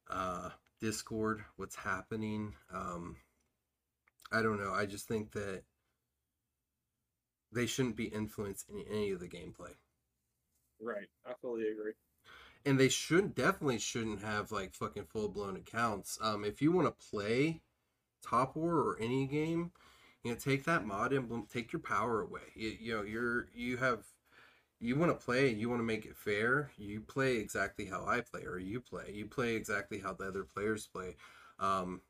[0.10, 2.56] uh Discord, what's happening.
[2.74, 3.18] Um
[4.32, 4.74] I don't know.
[4.74, 5.64] I just think that
[7.54, 9.76] they shouldn't be influenced in any of the gameplay.
[10.82, 11.08] right.
[11.26, 11.94] I fully agree.
[12.66, 16.18] And they should definitely shouldn't have like fucking full blown accounts.
[16.22, 17.62] Um, if you want to play
[18.24, 19.72] Top War or any game,
[20.24, 22.42] you know, take that mod emblem, take your power away.
[22.56, 24.06] You, you know, you're you have
[24.84, 26.72] you want to play, you want to make it fair.
[26.78, 29.12] You play exactly how I play, or you play.
[29.14, 31.16] You play exactly how the other players play.
[31.60, 32.02] Um,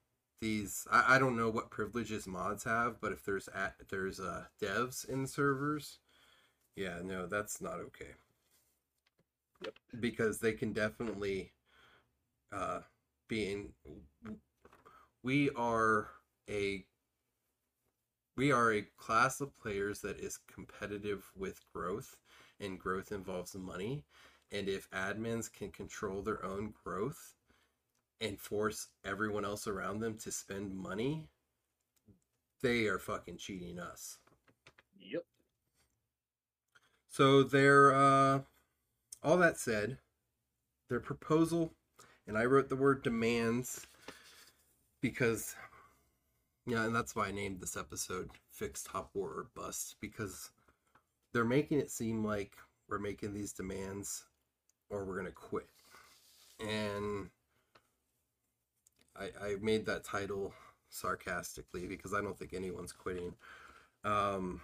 [0.42, 4.46] these I, I don't know what privileges mods have, but if there's at there's uh
[4.62, 6.00] devs in servers,
[6.76, 8.16] yeah, no, that's not okay.
[9.64, 9.74] Yep.
[10.00, 11.52] Because they can definitely
[12.52, 12.82] uh
[13.28, 13.74] be in
[15.24, 16.10] we are
[16.50, 16.86] a
[18.36, 22.18] we are a class of players that is competitive with growth
[22.64, 24.04] and growth involves money
[24.54, 27.34] and if admins can control their own growth
[28.22, 31.28] and force everyone else around them to spend money,
[32.62, 34.20] they are fucking cheating us.
[35.00, 35.26] Yep.
[37.10, 38.42] So their uh
[39.24, 39.98] all that said,
[40.90, 41.74] their proposal
[42.28, 43.88] and I wrote the word demands
[45.02, 45.56] because
[46.66, 50.52] yeah, and that's why I named this episode "Fixed Top War or Bust because
[51.34, 52.56] they're making it seem like
[52.88, 54.26] we're making these demands
[54.90, 55.68] or we're gonna quit.
[56.60, 57.30] And
[59.18, 60.54] I, I made that title
[60.90, 63.34] sarcastically because I don't think anyone's quitting.
[64.04, 64.62] Um,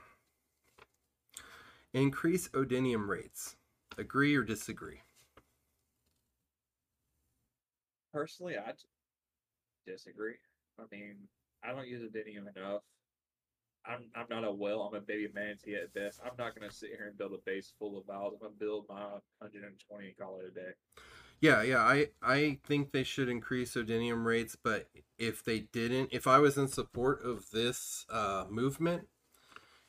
[1.94, 3.56] increase odinium rates.
[3.98, 5.02] Agree or disagree?
[8.14, 8.74] Personally, I
[9.86, 10.36] disagree.
[10.80, 11.16] I mean,
[11.64, 12.82] I don't use odinium enough.
[13.90, 14.82] I'm I'm not a well.
[14.82, 16.20] I'm a baby manatee at best.
[16.24, 18.34] I'm not gonna sit here and build a base full of vials.
[18.34, 19.02] I'm gonna build my
[19.40, 20.72] 120 and call it a day.
[21.42, 26.28] Yeah, yeah, I I think they should increase odinium rates, but if they didn't, if
[26.28, 29.08] I was in support of this uh, movement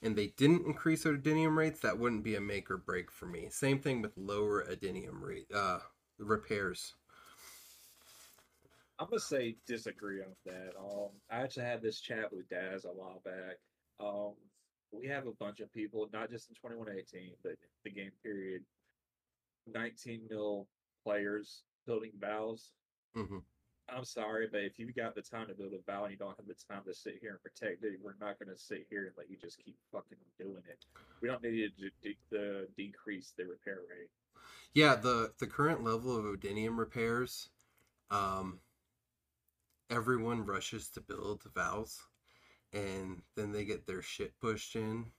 [0.00, 3.48] and they didn't increase odinium rates, that wouldn't be a make or break for me.
[3.50, 5.80] Same thing with lower odinium rate uh,
[6.18, 6.94] repairs.
[8.98, 10.72] I'm gonna say disagree on that.
[10.78, 13.56] Um, I actually had this chat with Daz a while back.
[14.00, 14.32] Um,
[14.92, 17.52] we have a bunch of people, not just in 2118, but
[17.84, 18.62] the game period,
[19.72, 20.66] 19 mil
[21.04, 22.72] players building vows.
[23.14, 23.38] hmm
[23.92, 26.36] I'm sorry, but if you've got the time to build a vow and you don't
[26.36, 29.06] have the time to sit here and protect it, we're not going to sit here
[29.06, 30.84] and let you just keep fucking doing it.
[31.20, 34.10] We don't need you to de- de- decrease the repair rate.
[34.74, 37.50] Yeah, the the current level of odinium repairs,
[38.10, 38.60] um,
[39.90, 42.06] everyone rushes to build vows,
[42.72, 45.12] and then they get their shit pushed in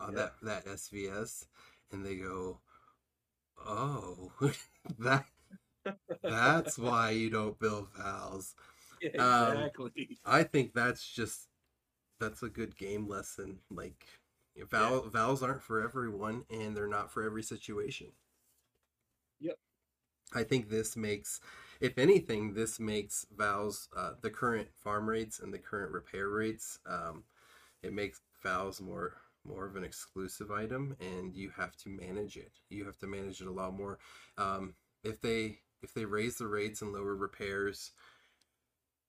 [0.00, 0.20] on Yeah.
[0.20, 1.46] that that SVS,
[1.92, 2.60] and they go,
[3.58, 4.32] "Oh,
[4.98, 5.26] that
[6.26, 8.54] that's why you don't build valves."
[9.00, 10.18] Yeah, Um, exactly.
[10.24, 11.48] I think that's just
[12.20, 13.60] that's a good game lesson.
[13.70, 14.06] Like,
[14.70, 18.12] vow vows aren't for everyone, and they're not for every situation.
[19.40, 19.58] Yep.
[20.34, 21.40] I think this makes,
[21.80, 26.78] if anything, this makes vows uh, the current farm rates and the current repair rates.
[26.86, 27.24] Um,
[27.82, 29.14] it makes vows more
[29.46, 32.52] more of an exclusive item, and you have to manage it.
[32.70, 33.98] You have to manage it a lot more.
[34.38, 37.90] Um, if they if they raise the rates and lower repairs,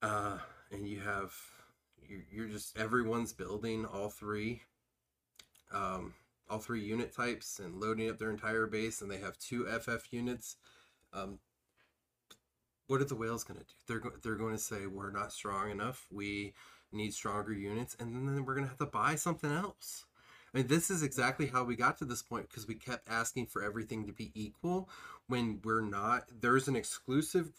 [0.02, 0.38] uh,
[0.72, 1.34] and you have
[2.08, 4.62] you're, you're just everyone's building all three
[5.72, 6.14] um,
[6.50, 10.12] all three unit types and loading up their entire base and they have two ff
[10.12, 10.58] units
[11.14, 11.40] um,
[12.88, 15.32] what are the whales going to do they're, go- they're going to say we're not
[15.32, 16.54] strong enough we
[16.92, 20.06] need stronger units and then we're going to have to buy something else
[20.56, 23.48] I mean, this is exactly how we got to this point because we kept asking
[23.48, 24.88] for everything to be equal
[25.28, 26.30] when we're not.
[26.32, 27.52] There's an exclusive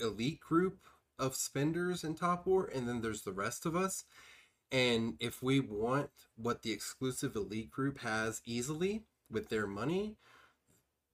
[0.00, 0.78] elite group
[1.18, 4.04] of spenders in Top War, and then there's the rest of us.
[4.72, 10.16] And if we want what the exclusive elite group has easily with their money,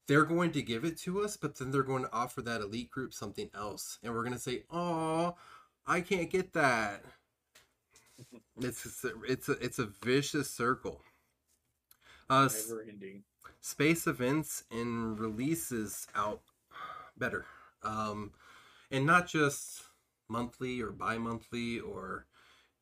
[0.07, 2.91] they're going to give it to us, but then they're going to offer that elite
[2.91, 3.99] group something else.
[4.03, 5.37] And we're going to say, oh,
[5.87, 7.05] I can't get that.
[8.61, 11.03] It's it's a, it's a, it's a vicious circle.
[12.29, 13.23] Uh, Never ending.
[13.61, 16.41] space events and releases out
[17.17, 17.47] better
[17.83, 18.33] um
[18.91, 19.85] and not just
[20.29, 22.27] monthly or bi-monthly or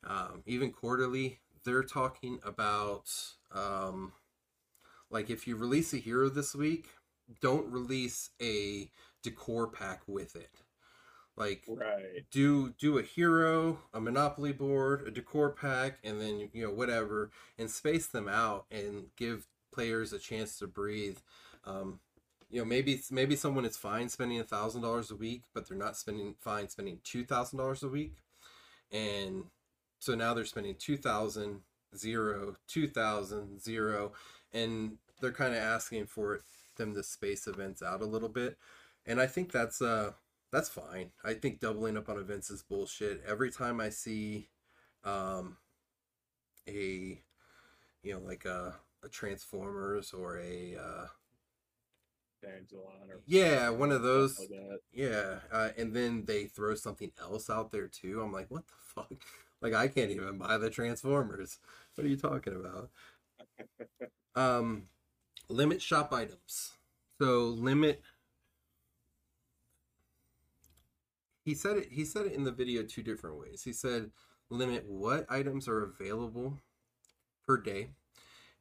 [0.05, 3.11] um, even quarterly they're talking about
[3.53, 4.13] um
[5.11, 6.89] like if you release a hero this week
[7.41, 8.91] don't release a
[9.23, 10.51] decor pack with it
[11.37, 12.25] like Right.
[12.31, 17.31] do do a hero, a monopoly board, a decor pack, and then you know whatever,
[17.59, 21.19] and space them out and give players a chance to breathe.
[21.65, 22.01] Um,
[22.51, 25.77] you know, maybe maybe someone is fine spending a thousand dollars a week, but they're
[25.79, 28.17] not spending fine spending two thousand dollars a week,
[28.91, 29.45] and
[30.01, 31.61] so now they're spending two thousand
[31.97, 34.13] zero, two thousand zero,
[34.53, 36.43] and they're kind of asking for it,
[36.77, 38.59] them to space events out a little bit,
[39.07, 40.13] and I think that's uh
[40.53, 41.13] that's fine.
[41.25, 43.23] I think doubling up on events is bullshit.
[43.27, 44.49] Every time I see
[45.05, 45.57] um
[46.69, 47.21] a
[48.03, 51.07] you know like a, a Transformers or a uh
[53.09, 54.51] or yeah, one of those like
[54.93, 58.21] yeah, uh, and then they throw something else out there too.
[58.21, 59.13] I'm like, what the fuck?
[59.61, 61.59] Like I can't even buy the Transformers.
[61.95, 62.91] What are you talking about?
[64.35, 64.85] um
[65.53, 66.73] limit shop items.
[67.21, 68.03] So limit
[71.45, 73.63] he said it he said it in the video two different ways.
[73.65, 74.11] He said
[74.51, 76.59] limit what items are available
[77.47, 77.89] per day.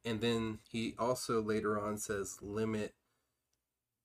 [0.04, 2.94] And then he also later on says limit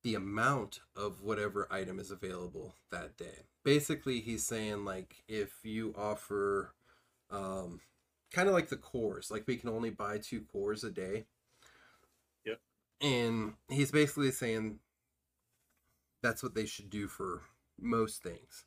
[0.04, 3.46] the amount of whatever item is available that day.
[3.64, 6.72] Basically, he's saying like if you offer
[7.30, 7.80] um
[8.32, 11.26] kind of like the cores, like we can only buy two cores a day.
[13.00, 14.80] And he's basically saying
[16.22, 17.42] that's what they should do for
[17.78, 18.64] most things.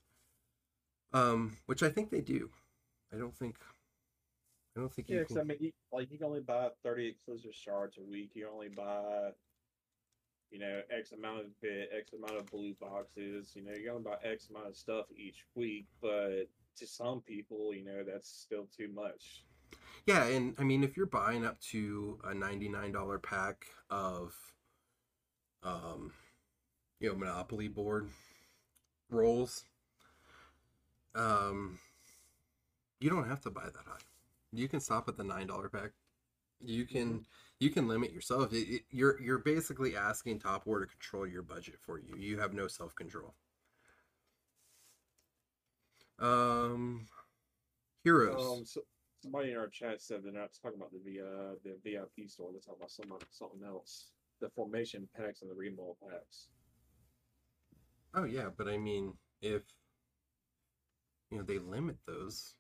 [1.13, 2.49] Um which I think they do.
[3.13, 3.57] I don't think
[4.75, 7.07] I don't think Yeah, you can I mean, you, like you can only buy thirty
[7.07, 8.31] exclusive shards a week.
[8.33, 9.31] You only buy,
[10.49, 13.51] you know, X amount of bit, X amount of blue boxes.
[13.53, 15.87] You know, you only buy X amount of stuff each week.
[16.01, 19.43] But to some people, you know, that's still too much.
[20.05, 24.35] Yeah, and I mean if you're buying up to a $99 pack of
[25.63, 26.11] um
[26.99, 28.09] you know Monopoly board
[29.11, 29.65] rolls
[31.15, 31.79] um
[32.99, 33.99] you don't have to buy that high.
[34.51, 35.91] You can stop at the $9 pack.
[36.61, 37.25] You can
[37.59, 38.53] you can limit yourself.
[38.53, 42.15] It, it- you're you're basically asking Top War to control your budget for you.
[42.17, 43.33] You have no self-control.
[46.19, 47.07] Um
[48.03, 48.41] heroes.
[48.59, 48.81] Um, so,
[49.21, 52.49] somebody in our chat said they're not talking about the V uh, the VIP store.
[52.51, 54.07] They're talking about some, something else.
[54.39, 56.47] The formation packs and the remold packs.
[58.13, 59.61] Oh yeah, but I mean, if
[61.29, 62.55] you know they limit those,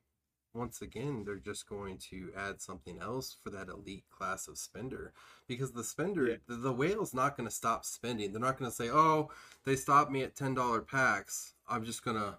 [0.53, 5.11] once again, they're just going to add something else for that elite class of spender.
[5.47, 6.35] Because the spender, Yeah.
[6.47, 8.31] the, the whale's not going to stop spending.
[8.31, 9.29] They're not going to say, "Oh,
[9.65, 11.53] they stopped me at ten dollar packs.
[11.67, 12.37] I'm just gonna,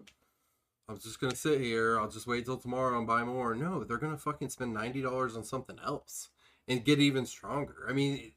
[0.89, 1.99] I'm just gonna sit here.
[1.99, 5.37] I'll just wait till tomorrow and buy more." No, they're gonna fucking spend ninety dollars
[5.37, 6.31] on something else
[6.69, 7.87] and get even stronger.
[7.89, 8.33] I mean,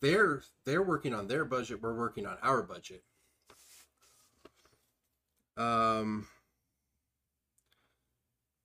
[0.00, 1.82] they're they're working on their budget.
[1.82, 3.04] We're working on our budget.
[5.56, 6.28] Um,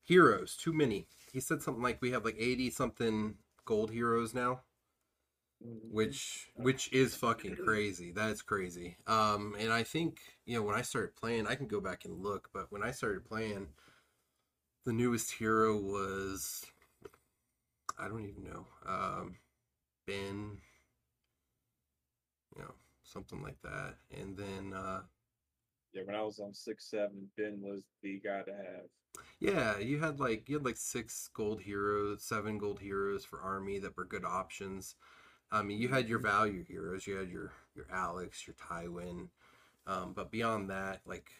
[0.03, 1.07] heroes, too many.
[1.31, 4.61] He said something like we have like eighty something gold heroes now,
[5.89, 8.11] which which is fucking crazy.
[8.11, 8.97] That's crazy.
[9.07, 12.21] Um, and I think you know when I started playing, I can go back and
[12.21, 13.67] look, but when I started playing,
[14.85, 16.65] the newest hero was
[17.97, 18.67] I don't even know.
[18.85, 19.37] Um,
[20.07, 20.59] Ben,
[22.55, 25.01] you know, something like that, and then uh,
[25.93, 28.89] Yeah, when I was on six seven, Ben was the guy to have.
[29.39, 33.77] Yeah, you had like you had like six gold heroes, seven gold heroes for army
[33.79, 34.95] that were good options.
[35.53, 37.05] I mean, you had your value heroes.
[37.05, 39.27] You had your your Alex, your Tywin,
[39.85, 41.31] um, but beyond that, like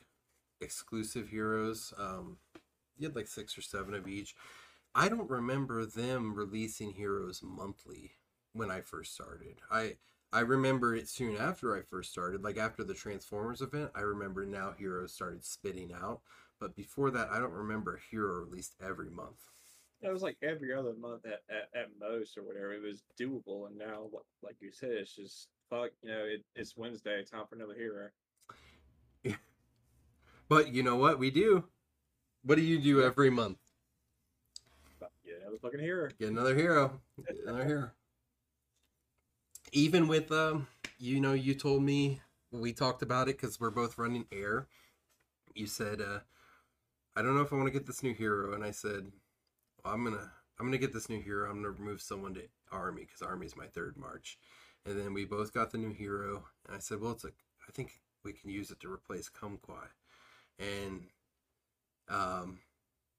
[0.62, 2.38] exclusive heroes, um,
[2.98, 4.36] you had like six or seven of each.
[4.96, 8.12] I don't remember them releasing heroes monthly
[8.54, 9.56] when I first started.
[9.72, 9.98] I
[10.32, 13.92] I remember it soon after I first started, like after the Transformers event.
[13.96, 16.22] I remember now heroes started spitting out,
[16.60, 19.53] but before that, I don't remember a hero released every month.
[20.04, 22.74] It was like every other month at, at, at most or whatever.
[22.74, 24.10] It was doable, and now,
[24.42, 25.92] like you said, it's just fuck.
[26.02, 27.24] You know, it, it's Wednesday.
[27.24, 28.10] Time for another hero.
[30.50, 31.64] But you know what we do?
[32.44, 33.58] What do you do every month?
[35.24, 36.10] Yeah, another fucking hero.
[36.20, 37.00] Get another hero.
[37.26, 37.92] Get another hero.
[39.72, 40.68] Even with um,
[41.00, 44.68] you know, you told me we talked about it because we're both running air.
[45.56, 46.20] You said, uh,
[47.16, 49.12] I don't know if I want to get this new hero, and I said,
[49.86, 51.50] I'm gonna I'm gonna get this new hero.
[51.50, 54.38] I'm gonna remove someone to army because army's my third march.
[54.86, 57.30] And then we both got the new hero, and I said, well, it's a
[57.68, 59.88] I think we can use it to replace Kumquai.
[60.60, 61.04] And
[62.10, 62.60] um,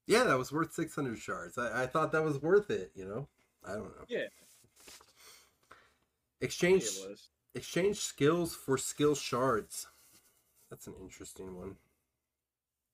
[0.07, 1.57] yeah, that was worth 600 shards.
[1.57, 3.27] I, I thought that was worth it, you know?
[3.67, 4.05] I don't know.
[4.07, 4.27] Yeah,
[6.41, 6.83] Exchange
[7.55, 9.87] exchange skills for skill shards.
[10.69, 11.77] That's an interesting one.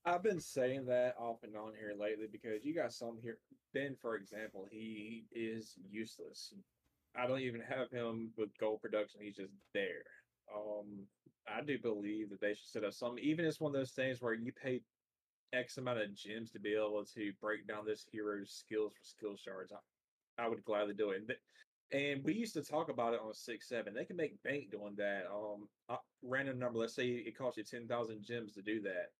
[0.04, 3.38] I've been saying that off and on here lately because you got some here.
[3.74, 6.54] Ben, for example, he is useless.
[7.16, 9.22] I don't even have him with gold production.
[9.22, 10.04] He's just there.
[10.54, 11.06] Um,
[11.48, 13.18] I do believe that they should set up some.
[13.20, 14.82] Even it's one of those things where you pay
[15.54, 19.36] X amount of gems to be able to break down this hero's skills for skill
[19.36, 19.72] shards.
[19.72, 21.22] I, I would gladly do it.
[21.92, 23.94] And, we used to talk about it on six seven.
[23.94, 25.24] They can make bank doing that.
[25.32, 26.80] Um, random number.
[26.80, 29.12] Let's say it costs you ten thousand gems to do that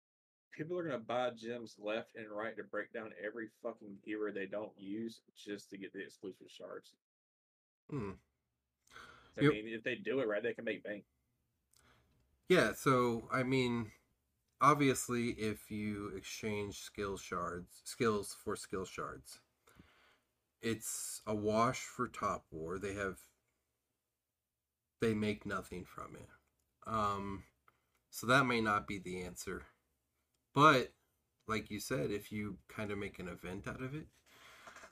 [0.52, 4.46] people are gonna buy gems left and right to break down every fucking hero they
[4.46, 6.96] don't use just to get the exclusive shards.
[7.90, 8.12] Hmm.
[9.38, 9.52] I Yep.
[9.52, 11.04] mean, if they do it right, they can make bank.
[12.50, 13.92] Yeah, so I mean,
[14.62, 19.40] obviously, if you exchange skill shards, skills for skill shards,
[20.62, 22.80] it's a wash for Top War.
[22.80, 23.20] They have,
[25.02, 26.30] they make nothing from it.
[26.88, 27.44] Um,
[28.10, 29.66] so that may not be the answer,
[30.54, 30.92] but
[31.48, 34.08] like you said, if you kind of make an event out of it,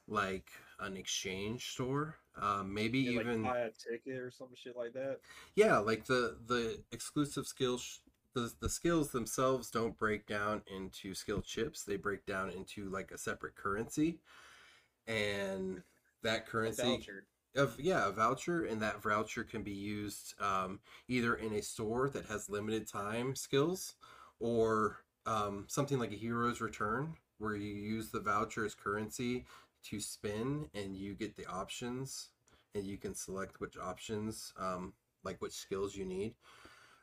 [0.08, 0.50] like
[0.80, 4.94] an exchange store, um, maybe Yeah, even like buy a ticket or some shit like
[4.94, 5.20] that.
[5.56, 8.02] yeah like the the exclusive skills
[8.36, 13.12] the, the skills themselves don't break down into skill chips they break down into like
[13.12, 14.20] a separate currency
[15.08, 15.82] and
[16.24, 17.08] that currency
[17.56, 22.10] of yeah a voucher and that voucher can be used um, either in a store
[22.10, 23.96] that has limited time skills
[24.40, 25.00] or
[25.30, 29.46] um, something like a hero's return where you use the voucher as currency
[29.84, 32.30] to spin and you get the options
[32.74, 36.34] and you can select which options um, like which skills you need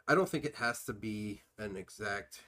[0.08, 2.40] i don't think it has to be an exact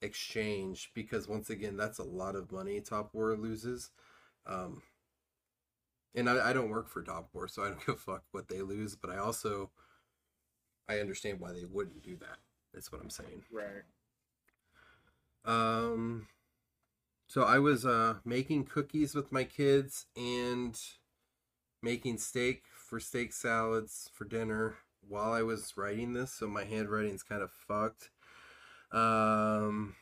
[0.00, 3.90] exchange because once again that's a lot of money top war loses
[4.46, 4.82] um,
[6.14, 8.48] and I, I don't work for Top War, so I don't give a fuck what
[8.48, 8.96] they lose.
[8.96, 9.70] But I also
[10.88, 12.38] I understand why they wouldn't do that.
[12.74, 13.44] That's what I'm saying.
[13.52, 13.84] Right.
[15.44, 16.28] Um,
[17.26, 20.78] so I was uh making cookies with my kids and
[21.82, 24.76] making steak for steak salads for dinner
[25.06, 26.32] while I was writing this.
[26.32, 28.10] So my handwriting's kind of fucked.
[28.92, 29.96] Um,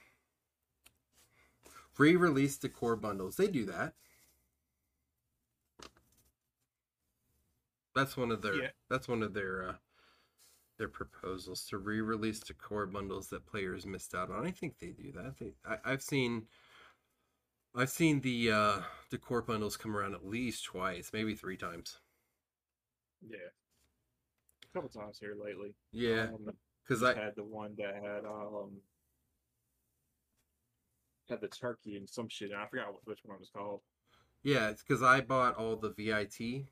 [1.99, 3.37] re-release decor bundles.
[3.37, 3.95] They do that.
[7.95, 8.71] That's one of their Yeah.
[8.89, 9.77] that's one of their uh
[10.81, 14.47] their proposals to re-release decor bundles that players missed out on.
[14.47, 15.35] I think they do that.
[15.39, 16.47] They, I, I've seen
[17.77, 21.99] I've seen the uh decor bundles come around at least twice, maybe three times.
[23.29, 23.51] Yeah.
[24.65, 25.75] A couple times here lately.
[25.93, 26.51] Yeah, Um,
[26.83, 28.81] because just I had the one that had um
[31.29, 32.51] had the turkey and some shit.
[32.51, 33.83] And I forgot what, which one it was called.
[34.43, 36.67] yeah, it's because I bought all the VIT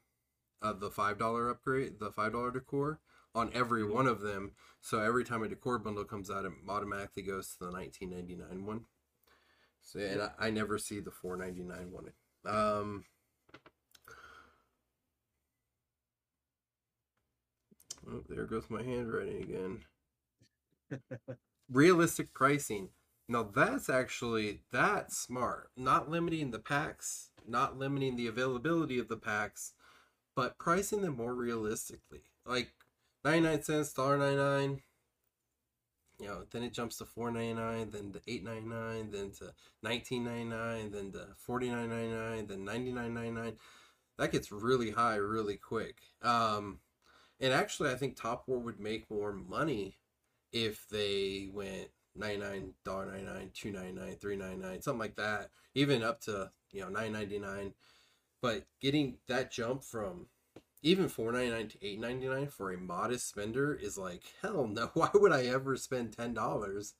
[0.63, 3.01] of the five dollar upgrade, the five dollar decor
[3.39, 4.53] on every one of them.
[4.81, 8.37] So every time a decor bundle comes out, it automatically goes to the nineteen ninety
[8.37, 8.85] nine one.
[9.83, 12.13] So and I, I never see the four ninety nine one.
[12.47, 13.05] Um.
[18.11, 19.85] Oh, there goes my handwriting again.
[21.71, 22.91] Realistic pricing.
[23.29, 25.71] Now that's actually that's smart.
[25.77, 29.75] Not limiting the packs, not limiting the availability of the packs,
[30.35, 32.23] but pricing them more realistically.
[32.47, 32.73] Like
[33.25, 34.81] 99 cents, $1.99.
[36.21, 39.31] you know, then it jumps to four ninety nine, then to eight ninety nine, then
[39.39, 39.53] to
[39.83, 43.53] nineteen ninety nine, then to forty nine ninety nine, then ninety nine ninety nine.
[44.19, 45.99] That gets really high really quick.
[46.23, 46.81] Um,
[47.41, 49.99] and actually, I think Top War would make more money
[50.53, 54.99] if they went ninety nine dollar ninety nine, two ninety nine, three ninety nine, something
[55.01, 57.75] like that, even up to you know nine ninety nine.
[58.43, 60.27] But getting that jump from
[60.83, 64.67] even four ninety nine to eight ninety nine for a modest spender is like hell
[64.67, 64.91] no.
[64.95, 66.95] Why would I ever spend ten dollars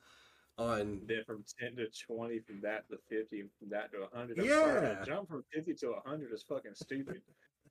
[0.57, 1.03] on?
[1.07, 4.39] Then from ten to twenty, from that to fifty, from that to hundred.
[4.45, 5.05] Yeah.
[5.05, 7.23] jump from fifty to hundred is fucking stupid.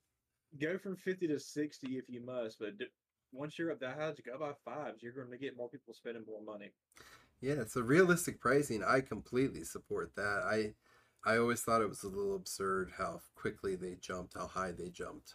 [0.60, 2.86] go from fifty to sixty if you must, but d-
[3.32, 5.02] once you're up that high, go by fives.
[5.02, 6.70] You're going to get more people spending more money.
[7.40, 10.42] Yeah, so realistic pricing, I completely support that.
[10.44, 10.74] I
[11.24, 14.88] I always thought it was a little absurd how quickly they jumped, how high they
[14.88, 15.34] jumped.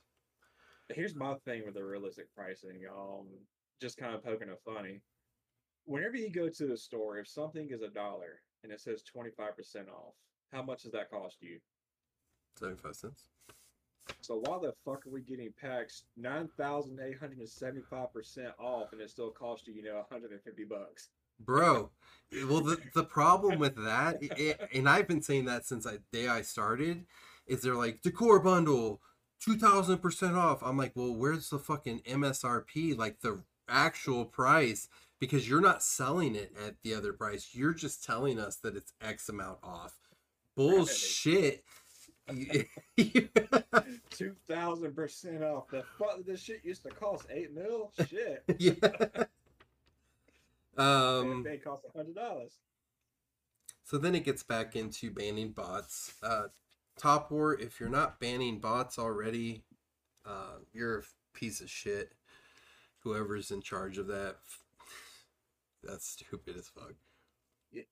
[0.89, 2.81] Here's my thing with the realistic pricing.
[2.91, 3.27] Um,
[3.81, 5.01] just kind of poking a funny.
[5.85, 9.31] Whenever you go to the store, if something is a dollar and it says twenty
[9.37, 10.13] five percent off,
[10.51, 11.59] how much does that cost you?
[12.57, 13.25] Seventy five cents.
[14.21, 18.13] So why the fuck are we getting packs nine thousand eight hundred and seventy five
[18.13, 21.09] percent off, and it still costs you, you know, one hundred and fifty bucks?
[21.39, 21.89] Bro,
[22.47, 26.27] well the the problem with that, i and I've been saying that since I day
[26.27, 27.05] I started,
[27.47, 29.01] is they're like decor bundle,
[29.43, 30.61] two thousand percent off.
[30.63, 34.87] I'm like, well, where's the fucking MSRP, like the actual price?
[35.19, 37.49] Because you're not selling it at the other price.
[37.53, 39.99] You're just telling us that it's X amount off.
[40.55, 41.63] Bullshit.
[44.09, 45.67] Two thousand percent off.
[45.69, 47.91] The fuck this shit used to cost eight mil.
[48.07, 48.43] Shit.
[48.57, 48.73] yeah.
[50.77, 52.53] Um, they cost a hundred dollars.
[53.83, 56.13] So then it gets back into banning bots.
[56.23, 56.45] Uh,
[56.97, 59.63] Top War, if you're not banning bots already,
[60.25, 62.13] uh, you're a piece of shit.
[62.99, 64.37] Whoever's in charge of that,
[65.83, 66.93] that's stupid as fuck.
[67.71, 67.83] Yeah.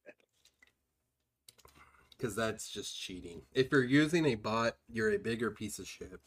[2.17, 3.41] Because that's just cheating.
[3.53, 6.19] If you're using a bot, you're a bigger piece of shit.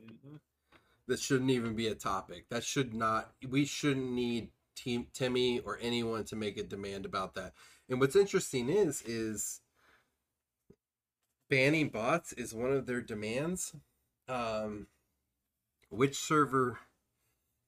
[0.00, 0.40] Mhm.
[1.06, 2.48] That shouldn't even be a topic.
[2.48, 3.34] That should not.
[3.46, 7.54] We shouldn't need Team Timmy or anyone to make a demand about that.
[7.88, 9.60] And what's interesting is is
[11.48, 13.74] banning bots is one of their demands.
[14.28, 14.86] Um,
[15.90, 16.78] which server?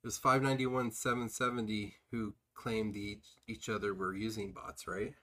[0.02, 4.52] It was five ninety one seven seventy who claimed the, each, each other were using
[4.52, 5.14] bots, right?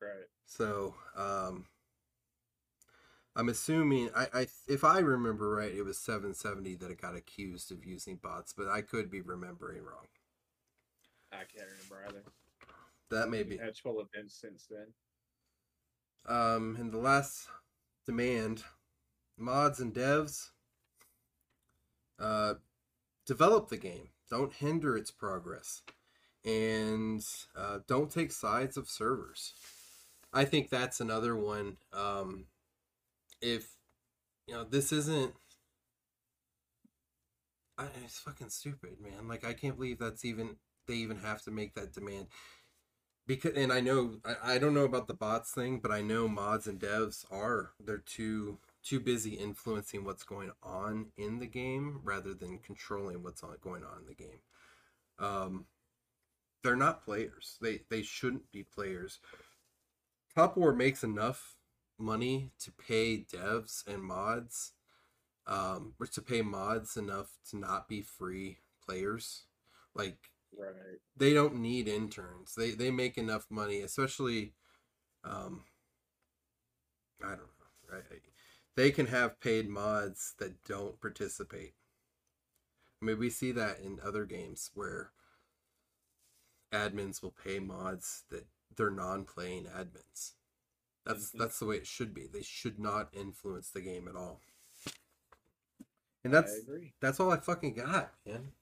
[0.00, 0.28] Right.
[0.46, 1.66] So, um,
[3.38, 7.70] I'm assuming I, I if I remember right, it was 770 that it got accused
[7.70, 10.06] of using bots, but I could be remembering wrong.
[11.32, 12.24] I can't remember either.
[13.10, 13.56] That may be.
[13.56, 14.86] That's of been since then.
[16.26, 17.48] Um, and the last
[18.06, 18.64] demand,
[19.36, 20.50] mods and devs,
[22.18, 22.54] uh,
[23.26, 24.08] develop the game.
[24.30, 25.82] Don't hinder its progress,
[26.44, 27.24] and
[27.56, 29.54] uh, don't take sides of servers.
[30.32, 31.78] I think that's another one.
[31.92, 32.46] Um,
[33.40, 33.76] if
[34.46, 35.32] you know this isn't,
[37.78, 39.28] I, it's fucking stupid, man.
[39.28, 40.56] Like I can't believe that's even
[40.86, 42.26] they even have to make that demand
[43.28, 46.26] because and I know I, I don't know about the bots thing, but I know
[46.26, 52.00] mods and devs are they're too too busy influencing what's going on in the game
[52.02, 54.40] rather than controlling what's on, going on in the game.
[55.18, 55.66] Um,
[56.64, 57.58] they're not players.
[57.60, 59.20] They they shouldn't be players.
[60.34, 61.56] Top War makes enough
[61.98, 64.72] money to pay devs and mods,
[65.46, 69.44] um, or to pay mods enough to not be free players.
[69.94, 71.00] Like Right.
[71.16, 72.54] they don't need interns.
[72.54, 74.54] They they make enough money, especially
[75.24, 75.64] um
[77.22, 78.22] I don't know, right?
[78.74, 81.74] They can have paid mods that don't participate.
[83.02, 85.10] I mean, we see that in other games where
[86.72, 90.32] admins will pay mods that they're non-playing admins.
[91.04, 91.38] That's Mhm.
[91.38, 92.26] that's the way it should be.
[92.26, 94.40] They should not influence the game at all.
[96.24, 96.94] And I that's agree.
[97.00, 98.52] that's all I fucking got, man.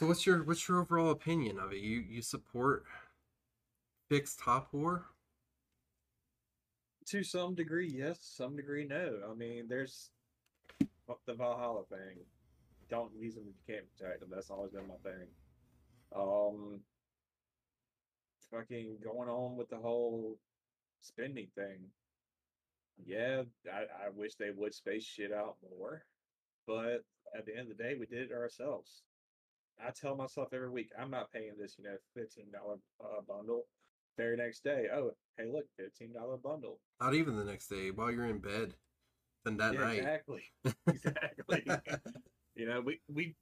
[0.00, 1.80] So what's your what's your overall opinion of it?
[1.80, 2.84] You you support
[4.08, 5.04] fixed top war?
[7.08, 8.18] To some degree, yes.
[8.22, 9.18] Some degree, no.
[9.30, 10.08] I mean, there's
[10.80, 12.16] the Valhalla thing.
[12.88, 14.30] Don't use them if you can't protect them.
[14.32, 15.26] That's always been my thing.
[16.16, 16.80] Um,
[18.50, 20.38] fucking going on with the whole
[21.02, 21.90] spending thing.
[23.04, 26.04] Yeah, I, I wish they would space shit out more,
[26.66, 27.04] but
[27.36, 29.02] at the end of the day, we did it ourselves.
[29.86, 33.64] I tell myself every week, I'm not paying this, you know, fifteen dollar uh, bundle.
[34.16, 36.78] Very next day, oh, hey, look, fifteen dollar bundle.
[37.00, 38.74] Not even the next day while you're in bed.
[39.44, 39.98] Then that yeah, night.
[39.98, 40.42] exactly,
[40.86, 41.64] exactly.
[42.54, 43.34] you know, we we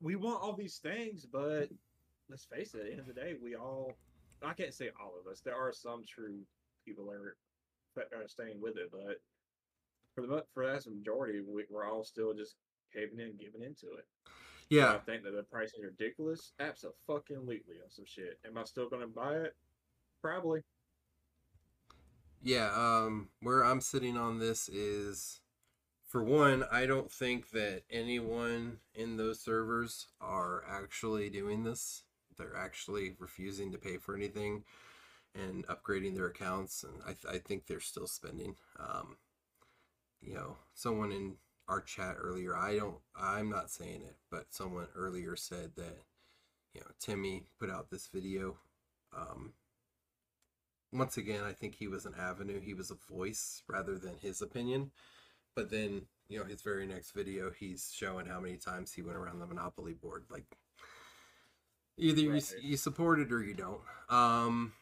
[0.00, 1.68] we want all these things, but
[2.28, 3.96] let's face it, at the end of the day, we all
[4.42, 5.40] I can't say all of us.
[5.40, 6.40] There are some true
[6.84, 7.36] people that are,
[7.96, 9.20] that are staying with it, but
[10.14, 12.56] for the for the majority, we, we're all still just
[12.92, 14.06] caving in giving into it.
[14.70, 16.52] Yeah, I think that the price is ridiculous.
[16.60, 18.38] Absolutely on some shit.
[18.46, 19.56] Am I still going to buy it?
[20.22, 20.62] Probably.
[22.42, 22.70] yeah.
[22.74, 25.40] Um, where I'm sitting on this is,
[26.06, 32.04] for one, I don't think that anyone in those servers are actually doing this.
[32.38, 34.64] They're actually refusing to pay for anything
[35.34, 38.56] and upgrading their accounts, and I, th- I think they're still spending.
[38.78, 39.16] Um,
[40.20, 41.34] you know, someone in
[41.70, 45.98] our chat earlier, I don't, I'm not saying it, but someone earlier said that,
[46.74, 48.56] you know, Timmy put out this video.
[49.16, 49.52] Um,
[50.92, 54.42] once again, I think he was an avenue, he was a voice rather than his
[54.42, 54.90] opinion.
[55.54, 59.16] But then, you know, his very next video, he's showing how many times he went
[59.16, 60.24] around the Monopoly board.
[60.28, 60.46] Like,
[61.96, 63.80] either you, you support it or you don't.
[64.08, 64.72] Um,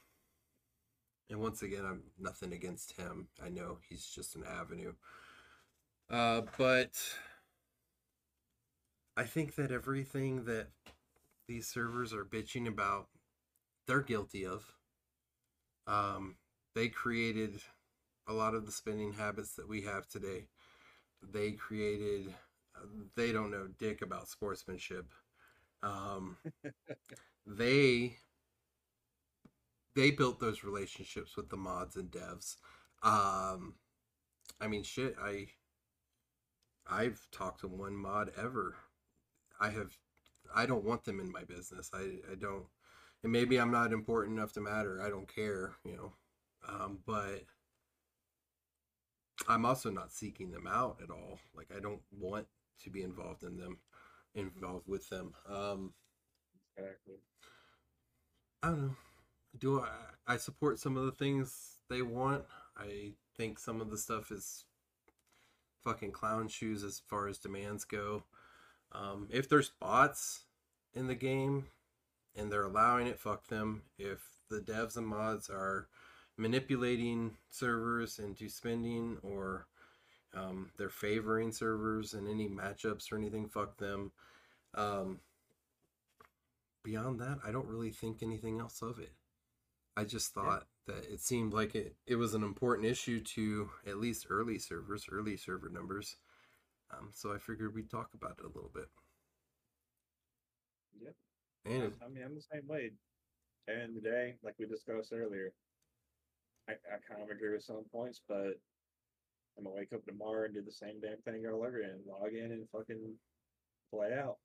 [1.31, 3.29] and once again, I'm nothing against him.
[3.45, 4.95] I know he's just an avenue.
[6.11, 6.93] Uh, but
[9.19, 10.69] I think that everything that
[11.47, 13.09] these servers are bitching about,
[13.87, 14.75] they're guilty of.
[15.87, 16.37] Um,
[16.75, 17.61] they created
[18.27, 20.49] a lot of the spending habits that we have today.
[21.23, 22.35] They created,
[22.77, 22.87] uh,
[23.17, 25.13] they don't know dick about sportsmanship.
[25.83, 26.37] Um,
[27.47, 28.17] they
[29.95, 32.57] they built those relationships with the mods and devs.
[33.03, 33.75] Um,
[34.61, 35.17] I mean, shit.
[35.23, 35.49] I
[36.89, 38.77] I've talked to one mod ever.
[39.61, 39.97] I have.
[40.55, 41.91] I don't want them in my business.
[41.95, 42.67] I I don't.
[43.23, 45.03] And maybe I'm not important enough to matter.
[45.03, 45.75] I don't care.
[45.85, 46.13] You know.
[46.69, 47.45] Um, but
[49.49, 51.39] I'm also not seeking them out at all.
[51.55, 52.47] Like I don't want
[52.83, 53.79] to be involved in them,
[54.35, 55.35] involved with them.
[55.49, 55.93] Um,
[56.77, 57.17] Exactly.
[58.63, 58.97] I don't know.
[59.59, 59.89] Do I?
[60.27, 62.45] I support some of the things they want.
[62.77, 64.65] I think some of the stuff is
[65.85, 68.25] fucking clown shoes as far as demands go.
[68.93, 70.45] Um, if there's bots
[70.95, 71.67] in the game
[72.37, 73.83] and they're allowing it, fuck them.
[73.99, 75.89] If the devs and mods are
[76.37, 79.67] manipulating servers into spending or
[80.35, 84.13] um, they're favoring servers in any matchups or anything, fuck them.
[84.75, 85.21] Um,
[86.85, 89.13] beyond that, I don't really think anything else of it.
[89.99, 90.43] I just Yeah.
[90.45, 94.59] thought that it seemed like it, it was an important issue to at least early
[94.59, 96.17] servers, early server numbers.
[96.91, 98.89] Um, so I figured we'd talk about it a little bit.
[101.01, 101.15] Yep.
[101.65, 102.93] And I mean, I'm the same way.
[103.67, 105.53] And the day, like we discussed earlier,
[106.69, 108.61] I, I kind of agree with some points, but
[109.59, 112.01] I'm gonna wake up tomorrow and do the same damn thing all over again.
[112.07, 113.19] Log in and fucking
[113.93, 114.39] play out.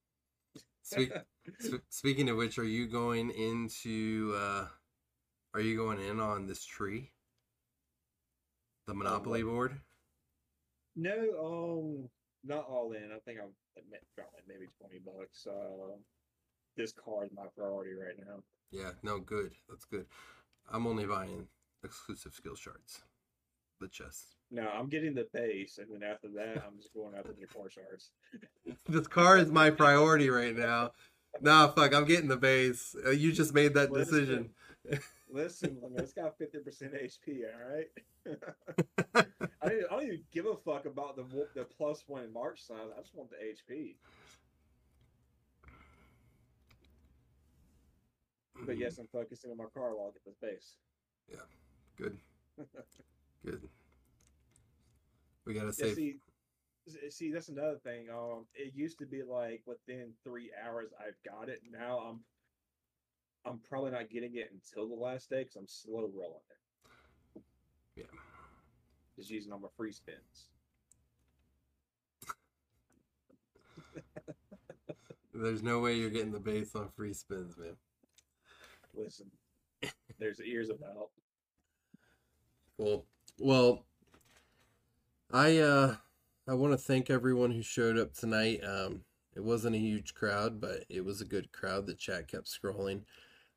[0.82, 1.14] spe-
[1.62, 4.34] sp- speaking of which, are you going into?
[4.36, 4.68] Uh,
[5.54, 7.12] are you going in on this tree?
[8.88, 9.52] The Monopoly what?
[9.52, 9.82] board.
[10.96, 12.10] No, um,
[12.44, 13.12] not all in.
[13.16, 15.48] I think I'm like maybe twenty bucks.
[15.48, 15.96] Uh,
[16.76, 18.44] this card is my priority right now.
[18.72, 19.52] Yeah, no, good.
[19.70, 20.06] That's good.
[20.72, 21.48] I'm only buying
[21.84, 23.02] exclusive skill shards,
[23.80, 24.36] the chests.
[24.52, 27.70] No, I'm getting the base, and then after that, I'm just going after the core
[27.70, 28.12] shards.
[28.88, 30.92] this car is my priority right now.
[31.42, 32.96] Nah, fuck, I'm getting the base.
[33.06, 34.52] Uh, you just made that decision.
[35.34, 37.42] Listen, it's got fifty percent HP.
[37.52, 37.88] All right.
[39.64, 41.26] I, didn't, I don't even give a fuck about the
[41.56, 42.78] the plus one March size.
[42.96, 43.96] I just want the HP.
[48.66, 50.78] But yes, I'm focusing on my car while I get this base.
[51.30, 51.38] Yeah,
[51.98, 52.18] good.
[53.46, 53.68] Good.
[55.46, 56.16] We gotta Yeah, see,
[57.10, 58.08] see, that's another thing.
[58.10, 61.62] Um, it used to be like within three hours I've got it.
[61.70, 62.20] Now I'm,
[63.46, 66.42] I'm probably not getting it until the last day because I'm slow rolling
[67.36, 67.42] it.
[67.96, 68.06] Yeah.
[69.18, 70.48] Just using all my free spins.
[75.34, 77.76] There's no way you're getting the base on free spins, man.
[78.94, 79.32] Listen,
[80.20, 81.10] there's ears about.
[82.78, 83.06] Cool.
[83.40, 83.86] Well,
[85.32, 85.96] I uh
[86.48, 88.64] I want to thank everyone who showed up tonight.
[88.64, 89.02] Um
[89.36, 91.88] it wasn't a huge crowd, but it was a good crowd.
[91.88, 93.02] The chat kept scrolling.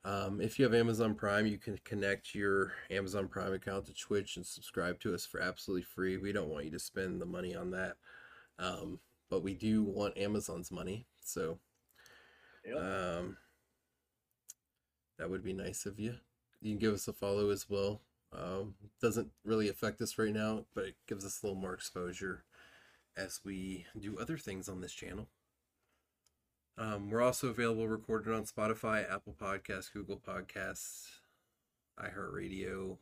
[0.06, 4.36] Um, if you have Amazon Prime, you can connect your Amazon Prime account to Twitch
[4.36, 6.16] and subscribe to us for absolutely free.
[6.16, 7.96] We don't want you to spend the money on that.
[8.56, 11.06] Um, but we do want Amazon's money.
[11.24, 11.58] So
[12.64, 12.76] Yep.
[12.76, 13.36] um,
[15.18, 16.14] that would be nice of you.
[16.60, 18.00] You can give us a follow as well.
[18.32, 22.44] Um, doesn't really affect us right now, but it gives us a little more exposure
[23.16, 25.28] as we do other things on this channel.
[26.78, 31.06] Um, we're also available recorded on Spotify, Apple Podcasts, Google Podcasts,
[31.98, 32.98] iHeartRadio.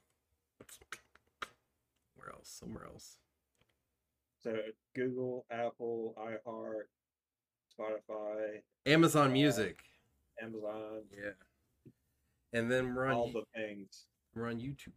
[2.15, 2.49] Where else?
[2.49, 3.19] Somewhere else.
[4.43, 4.57] So
[4.95, 6.85] Google, Apple, iHeart,
[7.77, 9.79] Spotify, Amazon Uh, Music.
[10.41, 11.31] Amazon, Yeah.
[12.53, 14.07] And then we're on all the things.
[14.35, 14.93] we're on YouTube.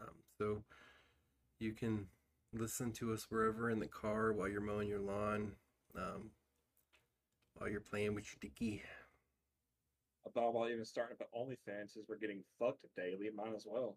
[0.00, 0.62] Um, so
[1.58, 2.08] you can
[2.52, 5.52] listen to us wherever in the car while you're mowing your lawn,
[5.94, 6.30] um,
[7.54, 8.82] while you're playing with your dicky.
[10.26, 13.30] I thought about even starting up an OnlyFans since we're getting fucked daily.
[13.34, 13.96] Might as well.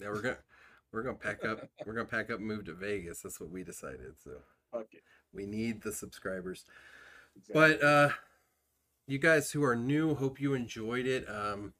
[0.00, 0.38] Yeah, we're gonna
[0.92, 3.20] we're gonna pack up we're gonna pack up and move to Vegas.
[3.20, 4.14] That's what we decided.
[4.22, 4.32] So
[4.72, 5.02] Fuck it.
[5.32, 6.64] we need the subscribers.
[7.36, 7.76] Exactly.
[7.78, 8.08] But uh
[9.06, 11.28] you guys who are new, hope you enjoyed it.
[11.28, 11.72] Um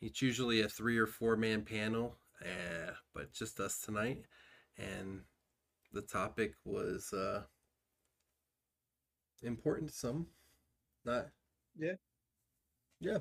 [0.00, 4.24] it's usually a three or four man panel, uh, but just us tonight.
[4.76, 5.22] And
[5.92, 7.42] the topic was uh
[9.42, 10.26] important to some.
[11.04, 11.28] Not
[11.78, 11.94] Yeah.
[13.00, 13.18] Yeah.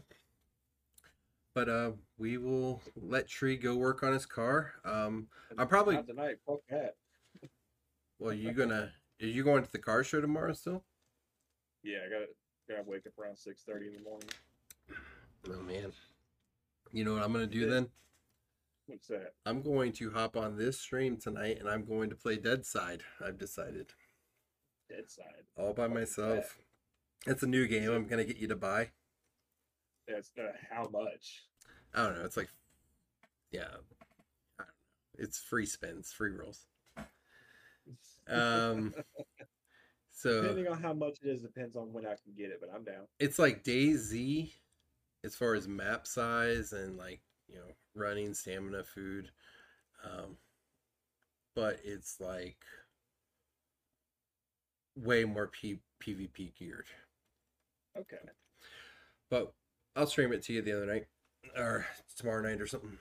[1.54, 4.74] But uh we will let Tree go work on his car.
[4.84, 6.38] Um I'm probably Not tonight.
[6.46, 6.96] Fuck that.
[8.20, 8.92] well you gonna
[9.22, 10.84] are you going to the car show tomorrow still?
[11.84, 12.28] Yeah, I gotta
[12.68, 14.30] gotta wake up around six thirty in the morning.
[15.50, 15.92] Oh man.
[16.92, 17.68] You know what I'm gonna do Yeah.
[17.70, 17.90] then?
[18.88, 19.34] What's that?
[19.46, 23.02] I'm going to hop on this stream tonight and I'm going to play Deadside.
[23.20, 23.88] I've decided.
[24.96, 25.44] Deadside.
[25.58, 26.58] All by myself.
[27.28, 28.92] It's a new game I'm gonna get you to buy.
[30.08, 31.44] That's uh, how much?
[31.94, 32.50] I don't know, it's like
[33.52, 33.62] yeah.
[33.62, 33.78] I don't
[34.60, 34.66] know.
[35.18, 36.66] It's free spins, free rolls.
[38.30, 38.94] Um
[40.12, 42.60] so Depending on how much it is, depends on when I can get it.
[42.60, 43.08] But I'm down.
[43.20, 44.52] it's like DayZ
[45.24, 49.32] as far as map size and like, you know, running, stamina, food.
[50.04, 50.38] Um
[51.56, 52.64] but it's like
[54.96, 56.88] way more P- PvP geared.
[57.98, 58.18] Okay.
[59.30, 59.54] But
[59.96, 61.08] I'll stream it to you the other night
[61.58, 61.86] or
[62.16, 62.98] tomorrow night or something.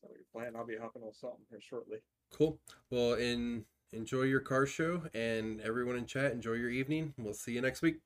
[0.00, 0.56] So you're playing.
[0.56, 1.98] I'll be hopping on something here shortly.
[2.30, 2.58] Cool.
[2.90, 7.14] Well, in enjoy your car show and everyone in chat enjoy your evening.
[7.16, 8.00] We'll see you next week.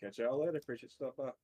[0.00, 0.56] Catch y'all later.
[0.56, 1.36] Appreciate stuff out.